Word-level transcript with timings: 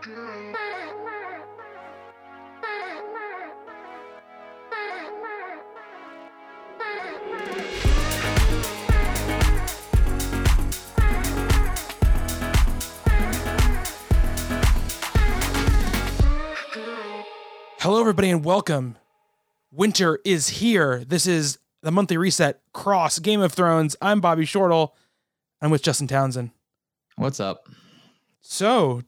Hello, 0.00 0.12
everybody, 18.00 18.30
and 18.30 18.44
welcome. 18.44 18.96
Winter 19.72 20.20
is 20.24 20.48
here. 20.48 21.04
This 21.04 21.26
is 21.26 21.58
the 21.82 21.90
monthly 21.90 22.16
reset 22.16 22.60
cross 22.72 23.18
Game 23.18 23.40
of 23.40 23.52
Thrones. 23.52 23.96
I'm 24.00 24.20
Bobby 24.20 24.44
Shortle. 24.44 24.94
I'm 25.60 25.70
with 25.70 25.82
Justin 25.82 26.06
Townsend. 26.06 26.52
What's 27.16 27.40
up? 27.40 27.66
So, 28.40 29.02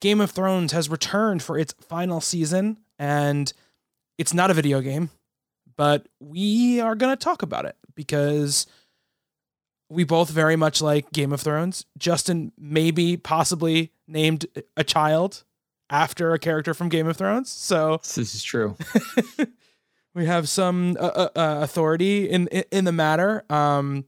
Game 0.00 0.20
of 0.20 0.30
Thrones 0.30 0.72
has 0.72 0.88
returned 0.88 1.42
for 1.42 1.58
its 1.58 1.74
final 1.80 2.20
season, 2.20 2.78
and 2.98 3.52
it's 4.18 4.34
not 4.34 4.50
a 4.50 4.54
video 4.54 4.80
game, 4.80 5.10
but 5.76 6.08
we 6.20 6.80
are 6.80 6.94
going 6.94 7.16
to 7.16 7.22
talk 7.22 7.42
about 7.42 7.64
it 7.64 7.76
because 7.94 8.66
we 9.88 10.04
both 10.04 10.30
very 10.30 10.56
much 10.56 10.82
like 10.82 11.12
Game 11.12 11.32
of 11.32 11.40
Thrones. 11.40 11.86
Justin 11.98 12.52
maybe 12.58 13.16
possibly 13.16 13.92
named 14.06 14.46
a 14.76 14.84
child 14.84 15.44
after 15.88 16.32
a 16.32 16.38
character 16.38 16.74
from 16.74 16.88
Game 16.88 17.06
of 17.06 17.16
Thrones. 17.16 17.50
So 17.50 18.00
This 18.02 18.34
is 18.34 18.42
true. 18.42 18.76
we 20.14 20.26
have 20.26 20.48
some 20.48 20.96
uh, 20.98 21.04
uh, 21.04 21.28
uh, 21.36 21.58
authority 21.62 22.28
in, 22.28 22.48
in 22.48 22.64
in 22.72 22.84
the 22.84 22.92
matter. 22.92 23.44
Um, 23.50 24.04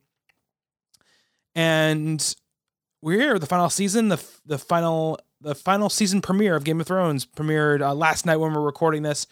and 1.55 2.35
we're 3.03 3.21
here. 3.21 3.39
The 3.39 3.47
final 3.47 3.71
season, 3.71 4.09
the 4.09 4.23
the 4.45 4.59
final 4.59 5.21
the 5.41 5.55
final 5.55 5.89
season 5.89 6.21
premiere 6.21 6.57
of 6.57 6.65
Game 6.65 6.81
of 6.81 6.87
Thrones 6.87 7.25
premiered 7.27 7.81
uh, 7.81 7.95
last 7.95 8.27
night 8.27 8.37
when 8.37 8.53
we're 8.53 8.61
recording 8.61 9.03
this. 9.03 9.27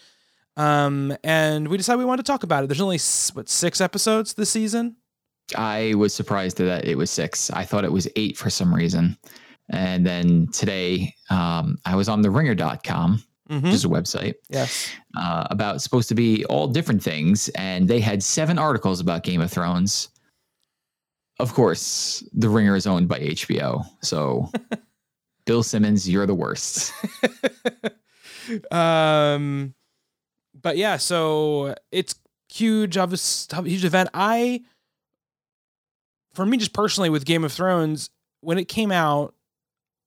Um, 0.57 1.15
and 1.25 1.69
we 1.69 1.77
decided 1.77 1.99
we 1.99 2.05
wanted 2.05 2.25
to 2.25 2.33
talk 2.33 2.43
about 2.43 2.65
it. 2.65 2.69
There's 2.69 2.81
only 2.81 2.99
what 3.35 3.49
six 3.49 3.81
episodes 3.81 4.35
this 4.35 4.51
season. 4.51 4.97
I 5.57 5.95
was 5.97 6.15
surprised 6.15 6.57
that 6.59 6.85
it 6.87 6.97
was 6.97 7.11
six. 7.11 7.51
I 7.51 7.65
thought 7.65 7.85
it 7.85 7.93
was 7.93 8.09
eight 8.17 8.37
for 8.37 8.51
some 8.51 8.75
reason. 8.75 9.17
And 9.71 10.07
then 10.07 10.49
today, 10.53 11.15
um, 11.31 11.77
I 11.85 11.95
was 11.97 12.09
on 12.09 12.23
the 12.23 12.31
ringer.com, 12.31 13.23
Mm-hmm. 13.49 13.65
which 13.67 13.75
is 13.75 13.85
a 13.85 13.89
website, 13.89 14.35
Yes. 14.49 14.91
uh, 15.17 15.47
about 15.53 15.81
supposed 15.81 16.09
to 16.09 16.17
be 16.17 16.45
all 16.47 16.67
different 16.67 17.01
things. 17.01 17.49
And 17.51 17.87
they 17.87 18.01
had 18.01 18.21
seven 18.21 18.59
articles 18.59 18.99
about 19.01 19.23
Game 19.23 19.41
of 19.41 19.53
Thrones. 19.53 20.09
Of 21.39 21.55
course, 21.55 22.25
the 22.33 22.49
ringer 22.49 22.75
is 22.75 22.89
owned 22.89 23.07
by 23.09 23.21
HBO. 23.21 23.85
So, 24.03 24.51
Bill 25.47 25.63
Simmons, 25.63 26.09
you're 26.09 26.27
the 26.27 26.35
worst. 26.35 26.93
um, 28.71 29.75
but 30.61 30.77
yeah, 30.77 30.97
so 30.99 31.75
it's 31.91 32.17
huge, 32.53 32.97
obvious, 32.97 33.49
huge 33.65 33.85
event. 33.85 34.11
I, 34.13 34.63
for 36.35 36.45
me, 36.45 36.57
just 36.59 36.73
personally 36.73 37.09
with 37.09 37.25
Game 37.25 37.45
of 37.45 37.53
Thrones, 37.53 38.11
when 38.41 38.59
it 38.59 38.67
came 38.67 38.93
out, 38.93 39.35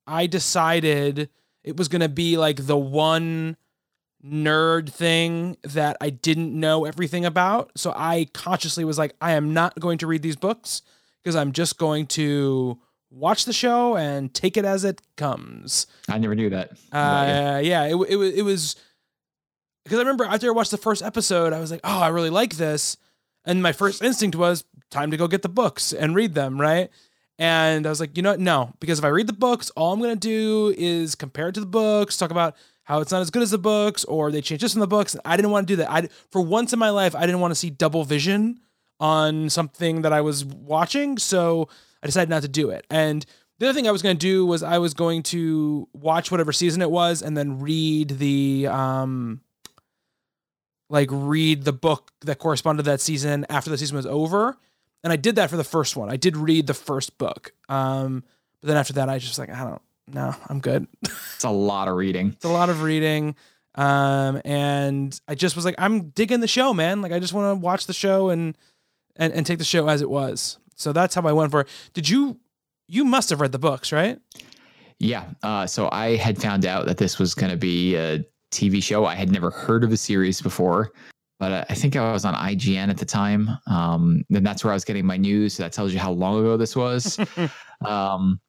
I 0.06 0.28
decided 0.28 1.30
it 1.64 1.78
was 1.78 1.88
going 1.88 2.02
to 2.02 2.10
be 2.10 2.38
like 2.38 2.66
the 2.66 2.78
one 2.78 3.58
nerd 4.26 4.90
thing 4.90 5.56
that 5.64 5.98
I 6.02 6.10
didn't 6.10 6.58
know 6.58 6.86
everything 6.86 7.26
about. 7.26 7.72
So 7.76 7.94
I 7.96 8.28
consciously 8.34 8.84
was 8.84 8.98
like, 8.98 9.16
I 9.22 9.32
am 9.34 9.54
not 9.54 9.80
going 9.80 9.98
to 10.00 10.08
read 10.08 10.22
these 10.22 10.36
books 10.36 10.82
because 11.24 11.36
I'm 11.36 11.52
just 11.52 11.78
going 11.78 12.08
to 12.08 12.80
watch 13.12 13.46
the 13.46 13.54
show 13.54 13.96
and 13.96 14.34
take 14.34 14.58
it 14.58 14.66
as 14.66 14.84
it 14.84 15.02
comes. 15.16 15.88
I 16.08 16.18
never 16.18 16.36
knew 16.36 16.50
that. 16.52 16.72
Uh, 16.92 17.60
yeah, 17.64 17.84
it, 17.86 17.96
it 18.10 18.16
was 18.16 18.34
it 18.34 18.42
was 18.44 18.76
because 19.84 19.98
I 19.98 20.02
remember 20.02 20.26
after 20.26 20.48
I 20.48 20.52
watched 20.52 20.72
the 20.72 20.78
first 20.78 21.02
episode, 21.02 21.54
I 21.54 21.60
was 21.60 21.72
like, 21.72 21.82
oh, 21.84 22.00
I 22.00 22.10
really 22.10 22.30
like 22.30 22.56
this, 22.58 22.98
and 23.46 23.64
my 23.64 23.72
first 23.72 24.04
instinct 24.04 24.36
was 24.36 24.64
time 24.92 25.12
to 25.12 25.18
go 25.18 25.28
get 25.28 25.42
the 25.42 25.50
books 25.50 25.94
and 25.94 26.16
read 26.16 26.34
them, 26.34 26.60
right? 26.60 26.90
And 27.38 27.86
I 27.86 27.90
was 27.90 28.00
like, 28.00 28.18
you 28.18 28.24
know 28.24 28.32
what? 28.32 28.40
No, 28.40 28.74
because 28.80 29.00
if 29.00 29.06
I 29.06 29.10
read 29.10 29.28
the 29.28 29.34
books, 29.34 29.70
all 29.72 29.94
I'm 29.94 30.02
gonna 30.02 30.16
do 30.16 30.74
is 30.78 31.16
compare 31.16 31.50
it 31.50 31.54
to 31.54 31.62
the 31.62 31.66
books, 31.66 32.18
talk 32.18 32.32
about 32.32 32.56
how 32.84 33.00
it's 33.02 33.12
not 33.12 33.22
as 33.22 33.30
good 33.30 33.44
as 33.44 33.52
the 33.52 33.58
books, 33.58 34.04
or 34.06 34.32
they 34.32 34.42
changed 34.42 34.64
this 34.64 34.74
in 34.74 34.80
the 34.82 34.88
books. 34.88 35.16
I 35.24 35.36
didn't 35.36 35.52
want 35.52 35.68
to 35.68 35.72
do 35.74 35.78
that. 35.78 35.92
I 35.92 36.10
for 36.32 36.42
once 36.42 36.74
in 36.74 36.80
my 36.80 36.90
life, 36.90 37.16
I 37.16 37.22
didn't 37.22 37.40
want 37.40 37.52
to 37.52 37.56
see 37.56 37.70
double 37.70 38.04
vision 38.04 38.60
on 39.00 39.50
something 39.50 40.02
that 40.02 40.12
I 40.12 40.22
was 40.22 40.44
watching, 40.44 41.18
so 41.18 41.70
I 42.04 42.08
decided 42.08 42.30
not 42.30 42.42
to 42.44 42.48
do 42.48 42.70
it. 42.70 42.86
And 42.90 43.26
the 43.60 43.68
other 43.68 43.74
thing 43.74 43.88
I 43.88 43.92
was 43.92 44.02
going 44.02 44.16
to 44.16 44.20
do 44.20 44.46
was 44.46 44.64
I 44.64 44.78
was 44.78 44.94
going 44.94 45.22
to 45.24 45.88
watch 45.94 46.32
whatever 46.32 46.54
season 46.54 46.82
it 46.82 46.90
was 46.90 47.22
and 47.22 47.36
then 47.36 47.60
read 47.60 48.10
the 48.12 48.68
um 48.68 49.42
like 50.90 51.10
read 51.12 51.66
the 51.66 51.74
book 51.74 52.12
that 52.22 52.40
corresponded 52.40 52.86
to 52.86 52.92
that 52.92 53.02
season 53.02 53.46
after 53.50 53.70
the 53.70 53.78
season 53.78 53.98
was 53.98 54.06
over. 54.06 54.58
And 55.04 55.14
I 55.14 55.18
did 55.18 55.36
that 55.36 55.50
for 55.50 55.58
the 55.58 55.64
first 55.64 55.96
one. 55.96 56.10
I 56.10 56.18
did 56.18 56.36
read 56.36 56.68
the 56.68 56.74
first 56.74 57.18
book. 57.18 57.54
Um 57.68 58.24
but 58.62 58.68
then 58.70 58.78
after 58.78 58.94
that 58.94 59.10
I 59.10 59.20
just 59.20 59.38
like 59.38 59.50
I 59.50 59.64
don't 59.64 59.82
no, 60.08 60.34
I'm 60.48 60.60
good. 60.60 60.88
It's 61.36 61.44
a 61.44 61.50
lot 61.50 61.88
of 61.88 61.96
reading. 61.96 62.32
it's 62.36 62.46
a 62.46 62.50
lot 62.50 62.70
of 62.70 62.82
reading. 62.82 63.36
Um 63.76 64.42
and 64.46 65.20
I 65.28 65.36
just 65.36 65.56
was 65.58 65.66
like 65.66 65.76
I'm 65.78 66.10
digging 66.12 66.40
the 66.40 66.48
show, 66.48 66.74
man. 66.74 67.02
Like 67.02 67.12
I 67.12 67.20
just 67.20 67.34
want 67.34 67.58
to 67.60 67.62
watch 67.64 67.88
the 67.88 67.94
show 67.94 68.30
and 68.30 68.58
and 69.18 69.34
and 69.34 69.46
take 69.46 69.60
the 69.60 69.66
show 69.66 69.88
as 69.90 70.02
it 70.02 70.10
was. 70.10 70.58
So 70.80 70.94
that's 70.94 71.14
how 71.14 71.22
I 71.24 71.34
went 71.34 71.52
for 71.52 71.62
it. 71.62 71.68
Did 71.94 72.10
you 72.10 72.40
you 72.88 73.06
must 73.06 73.30
have 73.30 73.42
read 73.42 73.52
the 73.52 73.60
books, 73.60 73.92
right? 73.92 74.20
Yeah. 74.98 75.26
Uh, 75.44 75.68
so 75.68 75.90
I 75.92 76.16
had 76.16 76.42
found 76.42 76.66
out 76.66 76.86
that 76.88 76.98
this 76.98 77.20
was 77.20 77.36
going 77.36 77.52
to 77.52 77.58
be 77.58 77.96
a 77.96 78.26
TV 78.52 78.82
show. 78.82 79.06
I 79.06 79.16
had 79.16 79.32
never 79.32 79.52
heard 79.52 79.84
of 79.84 79.92
the 79.92 79.98
series 79.98 80.42
before, 80.42 80.92
but 81.40 81.70
I 81.70 81.74
think 81.76 81.96
I 81.96 82.12
was 82.12 82.26
on 82.26 82.34
IGN 82.34 82.90
at 82.90 82.98
the 82.98 83.06
time. 83.06 83.50
Um, 83.68 84.24
and 84.34 84.46
that's 84.46 84.64
where 84.64 84.72
I 84.72 84.74
was 84.74 84.84
getting 84.84 85.06
my 85.06 85.18
news. 85.18 85.54
So 85.54 85.64
that 85.64 85.72
tells 85.72 85.94
you 85.94 86.00
how 86.00 86.12
long 86.12 86.40
ago 86.40 86.58
this 86.58 86.76
was. 86.76 87.20
um, 87.86 88.40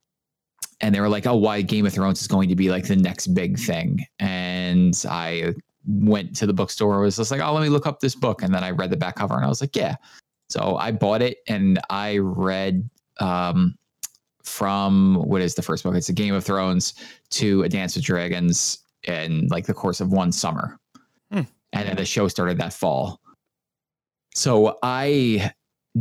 and 0.81 0.95
they 0.95 1.01
were 1.01 1.09
like, 1.09 1.27
oh, 1.27 1.37
why 1.37 1.61
Game 1.61 1.85
of 1.85 1.93
Thrones 1.93 2.21
is 2.21 2.27
going 2.27 2.49
to 2.49 2.57
be 2.57 2.71
like 2.71 2.87
the 2.87 2.97
next 2.97 3.29
big 3.29 3.59
thing. 3.59 4.05
And 4.19 4.95
I 5.09 5.53
went 5.87 6.35
to 6.37 6.47
the 6.47 6.55
bookstore, 6.55 7.01
was 7.01 7.17
just 7.17 7.31
like, 7.31 7.43
oh, 7.43 7.53
let 7.53 7.63
me 7.63 7.69
look 7.69 7.87
up 7.87 8.01
this 8.01 8.15
book. 8.15 8.43
And 8.43 8.55
then 8.55 8.65
I 8.65 8.71
read 8.71 8.91
the 8.91 8.97
back 8.97 9.17
cover 9.17 9.35
and 9.35 9.45
I 9.45 9.49
was 9.49 9.61
like, 9.61 9.77
yeah. 9.77 9.97
So 10.51 10.77
I 10.77 10.91
bought 10.91 11.23
it 11.23 11.39
and 11.47 11.79
I 11.89 12.19
read 12.19 12.89
um, 13.21 13.77
from 14.43 15.15
what 15.15 15.41
is 15.41 15.55
the 15.55 15.63
first 15.63 15.85
book? 15.85 15.95
It's 15.95 16.09
a 16.09 16.13
Game 16.13 16.35
of 16.35 16.45
Thrones 16.45 16.95
to 17.31 17.63
A 17.63 17.69
Dance 17.69 17.95
with 17.95 18.05
Dragons 18.05 18.79
in 19.05 19.47
like 19.49 19.67
the 19.67 19.75
course 19.75 20.01
of 20.01 20.13
one 20.13 20.33
summer. 20.33 20.79
Hmm. 21.31 21.43
And 21.73 21.89
then 21.89 21.97
the 21.97 22.05
show 22.05 22.27
started 22.29 22.59
that 22.59 22.73
fall. 22.73 23.21
So 24.35 24.77
I 24.83 25.53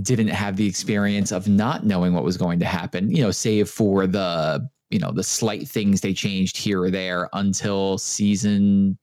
didn't 0.02 0.30
have 0.30 0.56
the 0.56 0.68
experience 0.68 1.32
of 1.32 1.48
not 1.48 1.86
knowing 1.86 2.14
what 2.14 2.24
was 2.24 2.38
going 2.38 2.60
to 2.60 2.66
happen, 2.66 3.12
you 3.12 3.22
know, 3.22 3.32
save 3.32 3.70
for 3.70 4.08
the, 4.08 4.68
you 4.90 5.00
know, 5.00 5.12
the 5.12 5.24
slight 5.24 5.68
things 5.68 6.02
they 6.02 6.14
changed 6.14 6.58
here 6.58 6.82
or 6.82 6.90
there 6.90 7.30
until 7.34 7.98
season 7.98 8.98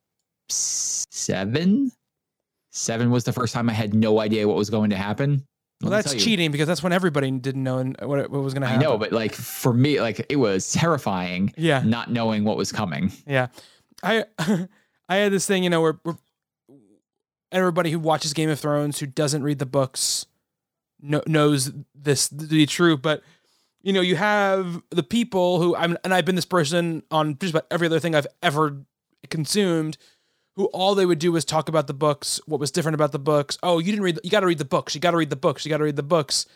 seven. 0.48 1.90
Seven 2.76 3.10
was 3.10 3.24
the 3.24 3.32
first 3.32 3.54
time 3.54 3.70
I 3.70 3.72
had 3.72 3.94
no 3.94 4.20
idea 4.20 4.46
what 4.46 4.56
was 4.56 4.68
going 4.68 4.90
to 4.90 4.96
happen. 4.96 5.46
Well, 5.82 5.90
Let 5.90 6.04
that's 6.04 6.22
cheating 6.22 6.50
because 6.50 6.66
that's 6.66 6.82
when 6.82 6.92
everybody 6.92 7.30
didn't 7.30 7.62
know 7.62 7.82
what, 8.00 8.30
what 8.30 8.42
was 8.42 8.54
going 8.54 8.62
to 8.62 8.68
I 8.68 8.72
happen. 8.72 8.84
know, 8.84 8.98
but 8.98 9.12
like 9.12 9.34
for 9.34 9.72
me, 9.72 10.00
like 10.00 10.24
it 10.28 10.36
was 10.36 10.72
terrifying 10.72 11.52
yeah, 11.56 11.82
not 11.84 12.10
knowing 12.10 12.44
what 12.44 12.56
was 12.56 12.72
coming. 12.72 13.12
yeah. 13.26 13.48
I 14.02 14.24
I 15.08 15.16
had 15.16 15.32
this 15.32 15.46
thing, 15.46 15.64
you 15.64 15.70
know, 15.70 15.80
where, 15.80 15.98
where 16.02 16.16
everybody 17.52 17.90
who 17.90 17.98
watches 17.98 18.32
Game 18.32 18.50
of 18.50 18.58
Thrones 18.60 18.98
who 18.98 19.06
doesn't 19.06 19.42
read 19.42 19.58
the 19.58 19.66
books 19.66 20.26
kno- 21.00 21.22
knows 21.26 21.72
this 21.94 22.28
to 22.28 22.46
be 22.46 22.66
true, 22.66 22.96
but 22.96 23.22
you 23.82 23.92
know, 23.92 24.00
you 24.00 24.16
have 24.16 24.82
the 24.90 25.02
people 25.02 25.60
who 25.60 25.76
I'm, 25.76 25.96
and 26.04 26.12
I've 26.12 26.24
been 26.24 26.34
this 26.34 26.44
person 26.44 27.04
on 27.10 27.38
just 27.38 27.52
about 27.52 27.66
every 27.70 27.86
other 27.86 28.00
thing 28.00 28.14
I've 28.14 28.26
ever 28.42 28.82
consumed, 29.30 29.96
who 30.56 30.66
all 30.66 30.94
they 30.94 31.06
would 31.06 31.18
do 31.18 31.32
was 31.32 31.44
talk 31.44 31.68
about 31.68 31.86
the 31.86 31.94
books, 31.94 32.40
what 32.46 32.58
was 32.58 32.70
different 32.70 32.94
about 32.94 33.12
the 33.12 33.18
books. 33.18 33.58
Oh, 33.62 33.78
you 33.78 33.92
didn't 33.92 34.02
read, 34.02 34.18
you 34.24 34.30
got 34.30 34.40
to 34.40 34.46
read 34.46 34.58
the 34.58 34.64
books, 34.64 34.94
you 34.94 35.00
got 35.00 35.12
to 35.12 35.16
read 35.16 35.30
the 35.30 35.36
books, 35.36 35.64
you 35.64 35.70
got 35.70 35.78
to 35.78 35.84
read 35.84 35.96
the 35.96 36.02
books. 36.02 36.46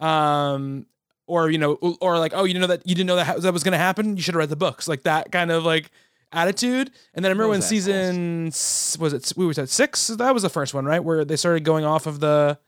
Um, 0.00 0.86
or 1.26 1.50
you 1.50 1.58
know, 1.58 1.74
or 2.00 2.18
like, 2.18 2.32
oh, 2.34 2.44
you 2.44 2.54
didn't 2.54 2.62
know 2.62 2.74
that 2.74 2.86
you 2.86 2.94
didn't 2.94 3.06
know 3.06 3.16
that 3.16 3.42
that 3.42 3.52
was 3.52 3.62
going 3.62 3.72
to 3.72 3.78
happen. 3.78 4.16
You 4.16 4.22
should 4.22 4.34
have 4.34 4.40
read 4.40 4.48
the 4.48 4.56
books, 4.56 4.88
like 4.88 5.02
that 5.02 5.30
kind 5.30 5.50
of 5.50 5.64
like 5.64 5.90
attitude. 6.32 6.90
And 7.14 7.24
then 7.24 7.30
I 7.30 7.32
remember 7.32 7.50
when 7.50 7.62
season 7.62 8.46
was 8.46 9.12
it 9.12 9.32
we 9.36 9.46
were 9.46 9.54
at 9.56 9.68
six. 9.68 10.08
That 10.08 10.34
was 10.34 10.42
the 10.42 10.48
first 10.48 10.74
one, 10.74 10.84
right? 10.84 11.02
Where 11.02 11.24
they 11.24 11.36
started 11.36 11.64
going 11.64 11.84
off 11.84 12.06
of 12.06 12.20
the 12.20 12.58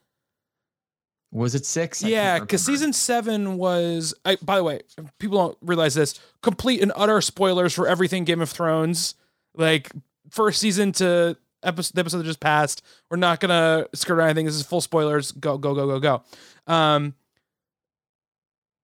Was 1.32 1.54
it 1.54 1.64
six? 1.64 2.04
I 2.04 2.08
yeah, 2.08 2.38
because 2.38 2.64
season 2.64 2.92
seven 2.92 3.56
was. 3.56 4.14
I, 4.24 4.36
by 4.42 4.56
the 4.56 4.64
way, 4.64 4.80
people 5.18 5.38
don't 5.38 5.58
realize 5.62 5.94
this. 5.94 6.18
Complete 6.42 6.82
and 6.82 6.92
utter 6.96 7.20
spoilers 7.20 7.72
for 7.72 7.86
everything 7.86 8.24
Game 8.24 8.40
of 8.40 8.50
Thrones. 8.50 9.14
Like 9.54 9.90
first 10.30 10.60
season 10.60 10.92
to 10.92 11.36
episode, 11.62 11.94
the 11.94 12.00
episode 12.00 12.18
that 12.18 12.24
just 12.24 12.40
passed. 12.40 12.82
We're 13.10 13.16
not 13.16 13.40
gonna 13.40 13.86
skirt 13.94 14.14
around 14.14 14.28
anything. 14.28 14.46
This 14.46 14.54
is 14.54 14.62
full 14.62 14.80
spoilers. 14.80 15.32
Go 15.32 15.58
go 15.58 15.74
go 15.74 15.86
go 15.86 16.00
go. 16.00 16.72
Um, 16.72 17.14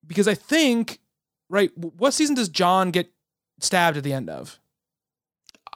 because 0.07 0.29
I 0.29 0.35
think 0.35 1.01
right. 1.49 1.77
What 1.77 2.13
season 2.15 2.35
does 2.35 2.49
Jon 2.49 2.91
get 2.91 3.11
stabbed 3.61 3.97
at 3.97 4.05
the 4.05 4.13
end 4.13 4.31
of? 4.31 4.59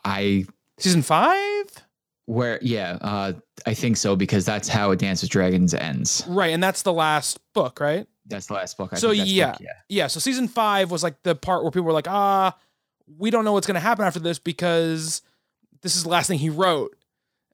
I 0.05 0.47
Season 0.81 1.03
five? 1.03 1.67
where 2.31 2.61
yeah, 2.63 2.97
uh, 3.01 3.33
I 3.67 3.75
think 3.75 3.97
so 3.97 4.15
because 4.15 4.45
that's 4.45 4.69
how 4.69 4.93
A 4.93 4.97
Dance 4.97 5.21
with 5.21 5.31
Dragons 5.31 5.75
ends. 5.75 6.25
Right, 6.29 6.53
and 6.53 6.63
that's 6.63 6.83
the 6.83 6.93
last 6.93 7.41
book, 7.55 7.81
right? 7.81 8.07
That's 8.27 8.47
the 8.47 8.55
last 8.55 8.79
book. 8.79 8.91
I 8.93 8.97
So, 8.97 9.11
yeah. 9.11 9.51
book, 9.51 9.61
yeah. 9.61 9.73
Yeah, 9.89 10.07
so 10.07 10.21
season 10.21 10.47
five 10.47 10.91
was 10.91 11.03
like 11.03 11.21
the 11.25 11.35
part 11.35 11.63
where 11.63 11.73
people 11.73 11.85
were 11.87 11.93
like, 11.93 12.09
ah, 12.09 12.57
we 13.19 13.31
don't 13.31 13.45
know 13.45 13.53
what's 13.53 13.67
gonna 13.67 13.81
happen 13.81 14.05
after 14.05 14.21
this 14.21 14.39
because 14.39 15.23
this 15.83 15.97
is 15.97 16.03
the 16.05 16.09
last 16.09 16.27
thing 16.29 16.39
he 16.39 16.51
wrote. 16.51 16.97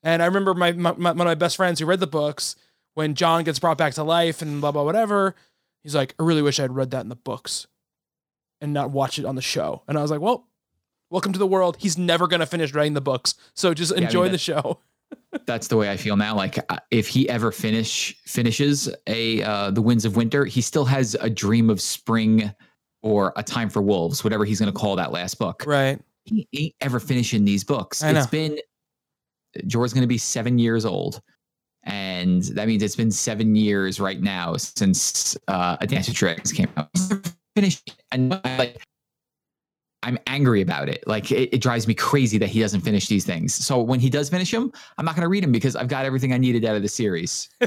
And 0.03 0.23
I 0.23 0.27
remember 0.27 0.55
my, 0.55 0.73
my, 0.73 0.93
my 0.93 1.11
one 1.13 1.21
of 1.23 1.27
my 1.27 1.35
best 1.35 1.57
friends 1.57 1.81
who 1.81 1.87
read 1.87 2.01
the 2.01 2.07
books 2.07 2.57
when 2.95 3.15
Jon 3.15 3.45
gets 3.45 3.59
brought 3.59 3.79
back 3.79 3.95
to 3.95 4.03
life 4.03 4.43
and 4.43 4.61
blah 4.61 4.73
blah 4.73 4.85
whatever. 4.85 5.35
He's 5.83 5.95
like, 5.95 6.15
I 6.19 6.23
really 6.23 6.43
wish 6.43 6.59
I 6.59 6.63
had 6.63 6.75
read 6.75 6.91
that 6.93 7.03
in 7.03 7.09
the 7.09 7.17
books 7.17 7.67
and 8.61 8.73
not 8.73 8.91
watch 8.91 9.19
it 9.19 9.25
on 9.25 9.35
the 9.35 9.43
show. 9.43 9.83
And 9.87 9.99
I 9.99 10.03
was 10.03 10.11
like, 10.11 10.21
well, 10.21 10.47
welcome 11.11 11.33
to 11.33 11.39
the 11.39 11.47
world. 11.47 11.77
He's 11.79 11.99
never 11.99 12.27
gonna 12.27 12.47
finish 12.47 12.73
writing 12.73 12.95
the 12.95 13.01
books, 13.01 13.35
so 13.55 13.75
just 13.75 13.93
I 13.93 13.97
mean, 13.97 14.05
enjoy 14.05 14.25
that- 14.25 14.33
the 14.33 14.39
show. 14.39 14.79
that's 15.47 15.69
the 15.69 15.77
way 15.77 15.91
I 15.91 15.97
feel 15.97 16.17
now. 16.17 16.35
Like 16.35 16.59
uh, 16.71 16.79
if 16.91 17.07
he 17.09 17.29
ever 17.29 17.53
finish 17.53 18.17
finishes 18.25 18.89
a 19.07 19.43
uh, 19.43 19.71
the 19.71 19.83
Winds 19.83 20.05
of 20.05 20.17
Winter, 20.17 20.45
he 20.45 20.61
still 20.61 20.85
has 20.85 21.15
a 21.21 21.31
dream 21.31 21.71
of 21.71 21.81
spring 21.81 22.53
or 23.03 23.33
a 23.37 23.43
time 23.43 23.71
for 23.71 23.81
wolves, 23.83 24.25
whatever 24.25 24.45
he's 24.45 24.59
going 24.59 24.73
to 24.73 24.77
call 24.77 24.97
that 24.97 25.13
last 25.13 25.39
book. 25.39 25.63
Right. 25.67 26.01
He 26.27 26.49
ain't 26.55 26.75
ever 26.81 27.01
finishing 27.01 27.45
these 27.45 27.65
books. 27.65 28.03
It's 28.03 28.27
been 28.27 28.59
Jorah's 29.67 29.93
going 29.93 30.03
to 30.03 30.09
be 30.09 30.19
seven 30.19 30.59
years 30.59 30.85
old, 30.85 31.23
and 31.85 32.43
that 32.43 32.67
means 32.67 32.83
it's 32.83 32.97
been 32.97 33.11
seven 33.11 33.55
years 33.55 34.01
right 34.01 34.21
now 34.21 34.57
since 34.57 35.37
uh, 35.49 35.77
A 35.81 35.87
Dance 35.87 36.09
with 36.09 36.17
Dragons 36.17 36.53
came 36.53 36.69
out. 36.77 36.91
Finished, 37.55 37.97
and 38.11 38.41
like. 38.45 38.77
I'm 40.03 40.19
angry 40.29 40.61
about 40.61 40.89
it. 40.89 41.03
Like 41.09 41.33
it, 41.33 41.53
it 41.53 41.61
drives 41.61 41.89
me 41.89 41.95
crazy 41.95 42.39
that 42.39 42.49
he 42.49 42.61
doesn't 42.61 42.83
finish 42.83 43.09
these 43.09 43.25
things. 43.25 43.53
So 43.53 43.81
when 43.81 43.99
he 43.99 44.09
does 44.09 44.31
finish 44.31 44.53
them, 44.53 44.71
I'm 44.99 45.05
not 45.05 45.17
going 45.17 45.23
to 45.23 45.29
read 45.29 45.43
them 45.43 45.51
because 45.51 45.75
I've 45.75 45.89
got 45.89 46.05
everything 46.05 46.33
I 46.33 46.39
needed 46.39 46.65
out 46.65 46.77
of 46.77 46.83
the 46.83 46.89
series. 46.89 47.49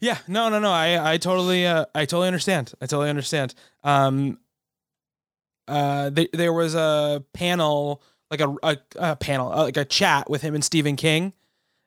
yeah, 0.00 0.18
no, 0.26 0.48
no, 0.48 0.58
no. 0.58 0.72
I, 0.72 1.12
I 1.12 1.16
totally, 1.18 1.64
uh, 1.64 1.84
I 1.94 2.06
totally 2.06 2.26
understand. 2.26 2.72
I 2.80 2.86
totally 2.86 3.08
understand. 3.08 3.54
Um, 3.84 4.38
uh, 5.72 6.10
th- 6.10 6.30
there 6.32 6.52
was 6.52 6.74
a 6.74 7.24
panel, 7.32 8.02
like 8.30 8.42
a, 8.42 8.54
a, 8.62 8.76
a 8.96 9.16
panel, 9.16 9.50
uh, 9.50 9.62
like 9.64 9.78
a 9.78 9.86
chat 9.86 10.28
with 10.28 10.42
him 10.42 10.54
and 10.54 10.62
Stephen 10.62 10.96
King, 10.96 11.32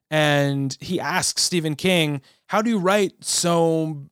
and 0.09 0.75
he 0.81 0.99
asks 0.99 1.43
Stephen 1.43 1.75
King, 1.75 2.21
"How 2.47 2.63
do 2.63 2.71
you 2.71 2.79
write 2.79 3.23
so, 3.23 4.09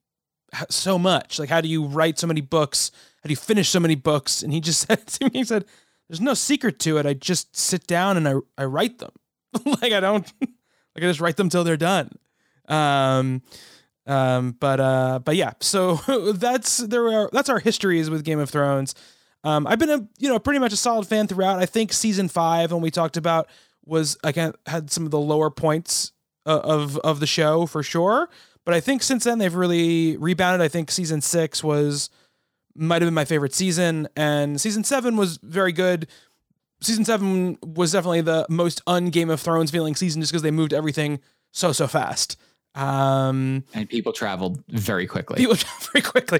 so 0.70 1.00
much? 1.00 1.40
Like, 1.40 1.50
how 1.50 1.60
do 1.60 1.68
you 1.68 1.86
write 1.86 2.20
so 2.20 2.28
many 2.28 2.42
books? 2.42 2.92
How 3.24 3.28
do 3.28 3.31
you 3.31 3.38
finish 3.38 3.70
so 3.70 3.80
many 3.80 3.96
books?" 3.96 4.44
And 4.44 4.54
he 4.54 4.62
just 4.62 4.81
said 4.88 5.08
to 5.08 5.25
me, 5.25 5.31
he 5.34 5.44
said, 5.44 5.66
"There's 6.08 6.22
no 6.22 6.36
secret 6.36 6.78
to 6.81 7.00
it. 7.00 7.08
I 7.08 7.16
just 7.16 7.56
sit 7.56 7.88
down 7.88 8.16
and 8.16 8.28
I, 8.28 8.36
I 8.60 8.66
write 8.66 9.00
them. 9.00 9.14
like 9.66 9.92
I 9.92 10.00
don't, 10.00 10.31
like 10.42 10.98
I 10.98 11.02
just 11.02 11.19
write 11.19 11.38
them 11.38 11.50
till 11.50 11.64
they're 11.64 11.78
done." 11.78 12.12
Um, 12.68 13.42
um, 14.06 14.56
but 14.60 14.80
uh, 14.80 15.19
but 15.26 15.36
yeah, 15.36 15.54
so 15.62 15.96
that's 16.34 16.78
there 16.78 17.08
are 17.08 17.30
that's 17.34 17.50
our 17.50 17.60
histories 17.60 18.12
with 18.12 18.24
Game 18.24 18.40
of 18.40 18.52
Thrones. 18.52 18.94
Um, 19.44 19.68
I've 19.68 19.80
been 19.80 19.90
a 19.90 20.07
you 20.19 20.30
know 20.30 20.40
pretty 20.40 20.60
much 20.60 20.74
a 20.74 20.78
solid 20.78 21.07
fan 21.07 21.28
throughout. 21.28 21.60
I 21.60 21.66
think 21.66 21.94
season 21.94 22.28
five, 22.28 22.72
when 22.72 22.81
we 22.81 22.92
talked 22.92 23.18
about, 23.18 23.48
was 23.86 24.18
again 24.24 24.54
had 24.66 24.92
some 24.92 25.06
of 25.06 25.12
the 25.12 25.19
lower 25.19 25.50
points 25.50 26.12
uh, 26.45 26.60
of 26.63 26.98
of 27.00 27.19
the 27.19 27.28
show 27.28 27.66
for 27.66 27.84
sure. 27.84 28.30
But 28.66 28.74
I 28.74 28.80
think 28.80 29.04
since 29.04 29.25
then 29.25 29.40
they've 29.40 29.54
really 29.54 30.18
rebounded. 30.18 30.63
I 30.63 30.69
think 30.69 30.90
season 30.92 31.22
six 31.22 31.63
was 31.63 32.10
might 32.75 33.01
have 33.01 33.07
been 33.07 33.13
my 33.13 33.25
favorite 33.25 33.54
season, 33.54 34.07
and 34.16 34.60
season 34.60 34.84
seven 34.84 35.18
was 35.18 35.38
very 35.44 35.72
good. 35.72 36.07
Season 36.81 37.06
seven 37.06 37.57
was 37.62 37.92
definitely 37.92 38.22
the 38.22 38.45
most 38.50 38.81
un 38.88 39.10
Game 39.10 39.30
of 39.30 39.40
Thrones 39.40 39.72
feeling 39.72 39.95
season, 39.95 40.22
just 40.22 40.31
because 40.31 40.42
they 40.42 40.51
moved 40.51 40.74
everything 40.74 41.19
so 41.51 41.72
so 41.72 41.88
fast. 41.88 42.38
Um, 42.75 43.64
And 43.74 43.88
people 43.90 44.14
traveled 44.14 44.64
very 44.68 45.06
quickly. 45.08 45.38
people 45.38 45.56
traveled 45.58 45.90
very 45.94 46.02
quickly. 46.02 46.40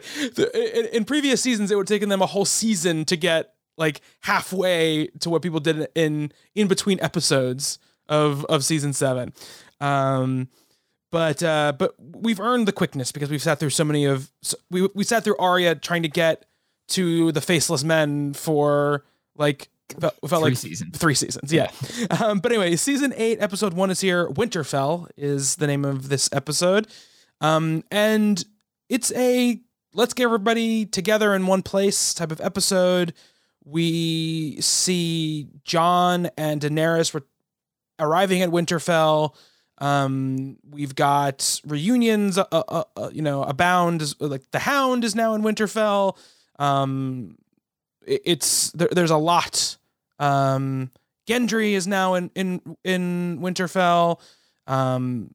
In, 0.54 0.86
in 0.88 1.06
previous 1.06 1.42
seasons, 1.42 1.72
it 1.72 1.76
would 1.76 1.88
have 1.90 1.96
taken 1.96 2.10
them 2.10 2.22
a 2.22 2.26
whole 2.26 2.46
season 2.46 3.06
to 3.06 3.16
get 3.16 3.54
like 3.78 4.02
halfway 4.22 5.08
to 5.20 5.30
what 5.30 5.42
people 5.42 5.60
did 5.60 5.88
in 5.96 6.32
in 6.56 6.68
between 6.68 7.00
episodes 7.02 7.80
of 8.08 8.46
of 8.46 8.64
season 8.64 8.94
seven. 8.94 9.34
Um, 9.80 10.48
but 11.12 11.44
uh, 11.44 11.74
but 11.78 11.94
we've 12.00 12.40
earned 12.40 12.68
the 12.68 12.72
quickness 12.72 13.12
because 13.12 13.30
we've 13.30 13.42
sat 13.42 13.60
through 13.60 13.70
so 13.72 13.84
many 13.84 14.06
of 14.06 14.32
so 14.42 14.58
we 14.72 14.88
we 14.96 15.04
sat 15.04 15.24
through 15.24 15.38
Arya 15.38 15.76
trying 15.76 16.04
to 16.04 16.10
get 16.10 16.46
to 16.90 17.32
the 17.32 17.42
faceless 17.42 17.84
men 17.84 18.34
for 18.34 19.04
like 19.36 19.70
felt, 20.00 20.14
felt 20.28 20.42
Three 20.44 20.50
like 20.52 20.58
seasons. 20.58 20.98
three 20.98 21.16
seasons. 21.16 21.52
Yeah. 21.54 21.72
Um, 22.22 22.40
but 22.40 22.52
anyway, 22.52 22.76
season 22.76 23.14
eight, 23.18 23.40
episode 23.42 23.74
one 23.74 23.90
is 23.92 24.02
here. 24.02 24.28
Winterfell 24.30 25.10
is 25.18 25.56
the 25.58 25.68
name 25.68 25.86
of 25.86 26.10
this 26.10 26.30
episode. 26.34 26.88
Um, 27.42 27.84
and 27.92 28.44
it's 28.90 29.12
a 29.14 29.60
let's 29.94 30.14
get 30.14 30.24
everybody 30.26 30.86
together 30.86 31.34
in 31.36 31.46
one 31.48 31.62
place 31.62 32.14
type 32.14 32.32
of 32.32 32.42
episode. 32.42 33.14
We 33.66 34.58
see 34.60 35.48
Jon 35.64 36.30
and 36.38 36.62
Daenerys 36.62 37.14
re- 37.14 37.22
arriving 38.00 38.42
at 38.42 38.50
Winterfell. 38.50 39.36
Um, 39.80 40.58
we've 40.70 40.96
got 40.96 41.60
reunions, 41.66 42.38
uh, 42.38 42.46
uh, 42.52 42.84
uh, 42.96 43.10
you 43.12 43.22
know, 43.22 43.44
abound. 43.44 44.16
Like 44.20 44.44
the 44.52 44.60
Hound 44.60 45.04
is 45.04 45.16
now 45.16 45.34
in 45.34 45.42
Winterfell. 45.42 46.18
Um, 46.60 47.38
it- 48.06 48.22
it's 48.26 48.72
there, 48.72 48.90
there's 48.92 49.12
a 49.12 49.18
lot. 49.18 49.78
Um, 50.20 50.92
Gendry 51.28 51.74
is 51.74 51.88
now 51.88 52.16
in 52.16 52.32
in 52.36 52.62
in 52.84 53.40
Winterfell. 53.42 54.20
Um, 54.68 55.34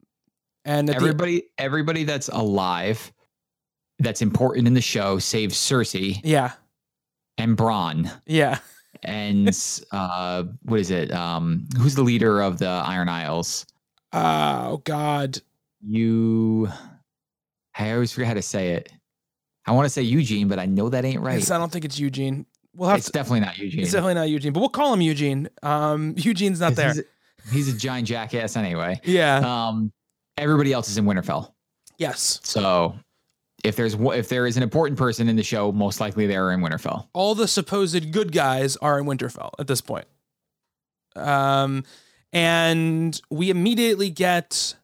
and 0.65 0.89
at 0.91 0.97
the- 0.99 1.03
everybody, 1.03 1.43
everybody 1.57 2.05
that's 2.05 2.29
alive, 2.29 3.13
that's 3.99 4.23
important 4.23 4.67
in 4.67 4.75
the 4.75 4.81
show, 4.81 5.19
save 5.19 5.51
Cersei 5.51 6.21
yeah, 6.23 6.53
and 7.39 7.57
Bronn. 7.57 8.11
yeah. 8.27 8.59
And 9.03 9.49
uh, 9.93 10.45
what 10.63 10.81
is 10.81 10.91
it? 10.91 11.13
Um, 11.13 11.67
who's 11.79 11.95
the 11.95 12.03
leader 12.03 12.41
of 12.43 12.59
the 12.59 12.69
Iron 12.69 13.09
Isles? 13.09 13.67
Oh 14.13 14.79
God. 14.85 15.39
You. 15.81 16.69
I 17.79 17.93
always 17.93 18.13
forget 18.13 18.27
how 18.29 18.35
to 18.35 18.43
say 18.43 18.71
it. 18.71 18.91
I 19.65 19.73
want 19.73 19.87
to 19.87 19.91
say 19.91 20.03
Eugene, 20.03 20.49
but 20.49 20.59
I 20.59 20.67
know 20.67 20.89
that 20.89 21.05
ain't 21.05 21.21
right. 21.21 21.37
It's- 21.37 21.51
I 21.51 21.59
don't 21.59 21.71
think 21.71 21.85
it's 21.85 21.99
Eugene. 21.99 22.47
We'll 22.79 22.89
have 22.91 22.99
It's 22.99 23.07
to. 23.09 23.13
definitely 23.13 23.41
not 23.41 23.59
Eugene. 23.59 23.81
It's 23.81 23.91
definitely 23.93 24.15
not 24.15 24.29
Eugene, 24.31 24.53
but 24.53 24.61
we'll 24.61 24.69
call 24.69 24.93
him 24.95 25.01
Eugene. 25.01 25.49
Um, 25.65 26.15
Eugene's 26.17 26.61
not 26.61 26.75
there. 26.77 26.89
He's 26.94 26.99
a, 26.99 27.05
he's 27.53 27.75
a 27.75 27.77
giant 27.77 28.06
jackass 28.06 28.56
anyway. 28.56 29.01
Yeah. 29.05 29.39
Um, 29.69 29.93
everybody 30.37 30.73
else 30.73 30.89
is 30.89 30.97
in 30.97 31.05
Winterfell. 31.05 31.53
yes. 31.99 32.41
So 32.44 32.94
if 33.65 33.75
there's 33.75 33.94
if 33.94 34.29
there 34.29 34.47
is 34.47 34.56
an 34.56 34.63
important 34.63 34.97
person 34.97 35.29
in 35.29 35.35
the 35.35 35.43
show, 35.43 35.73
most 35.73 35.99
likely 36.01 36.29
they're 36.29 36.53
in 36.53 36.61
Winterfell. 36.61 37.08
All 37.13 37.35
the 37.35 37.49
supposed 37.49 38.13
good 38.13 38.31
guys 38.31 38.77
are 38.77 38.99
in 39.01 39.05
Winterfell 39.06 39.51
at 39.58 39.67
this 39.67 39.81
point. 39.81 40.06
Um, 41.17 41.82
and 42.32 43.20
we 43.31 43.51
immediately 43.51 44.11
get 44.11 44.77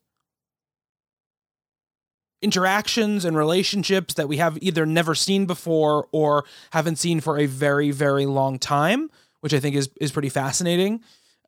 interactions 2.43 3.25
and 3.25 3.37
relationships 3.37 4.15
that 4.15 4.29
we 4.29 4.37
have 4.37 4.59
either 4.61 4.85
never 4.87 5.15
seen 5.15 5.47
before 5.47 6.09
or 6.13 6.45
haven't 6.73 6.97
seen 6.97 7.21
for 7.21 7.39
a 7.39 7.47
very, 7.47 7.91
very 7.91 8.27
long 8.27 8.59
time, 8.59 9.11
which 9.41 9.55
I 9.55 9.61
think 9.61 9.77
is 9.77 9.89
is 10.01 10.13
pretty 10.13 10.29
fascinating. 10.29 11.01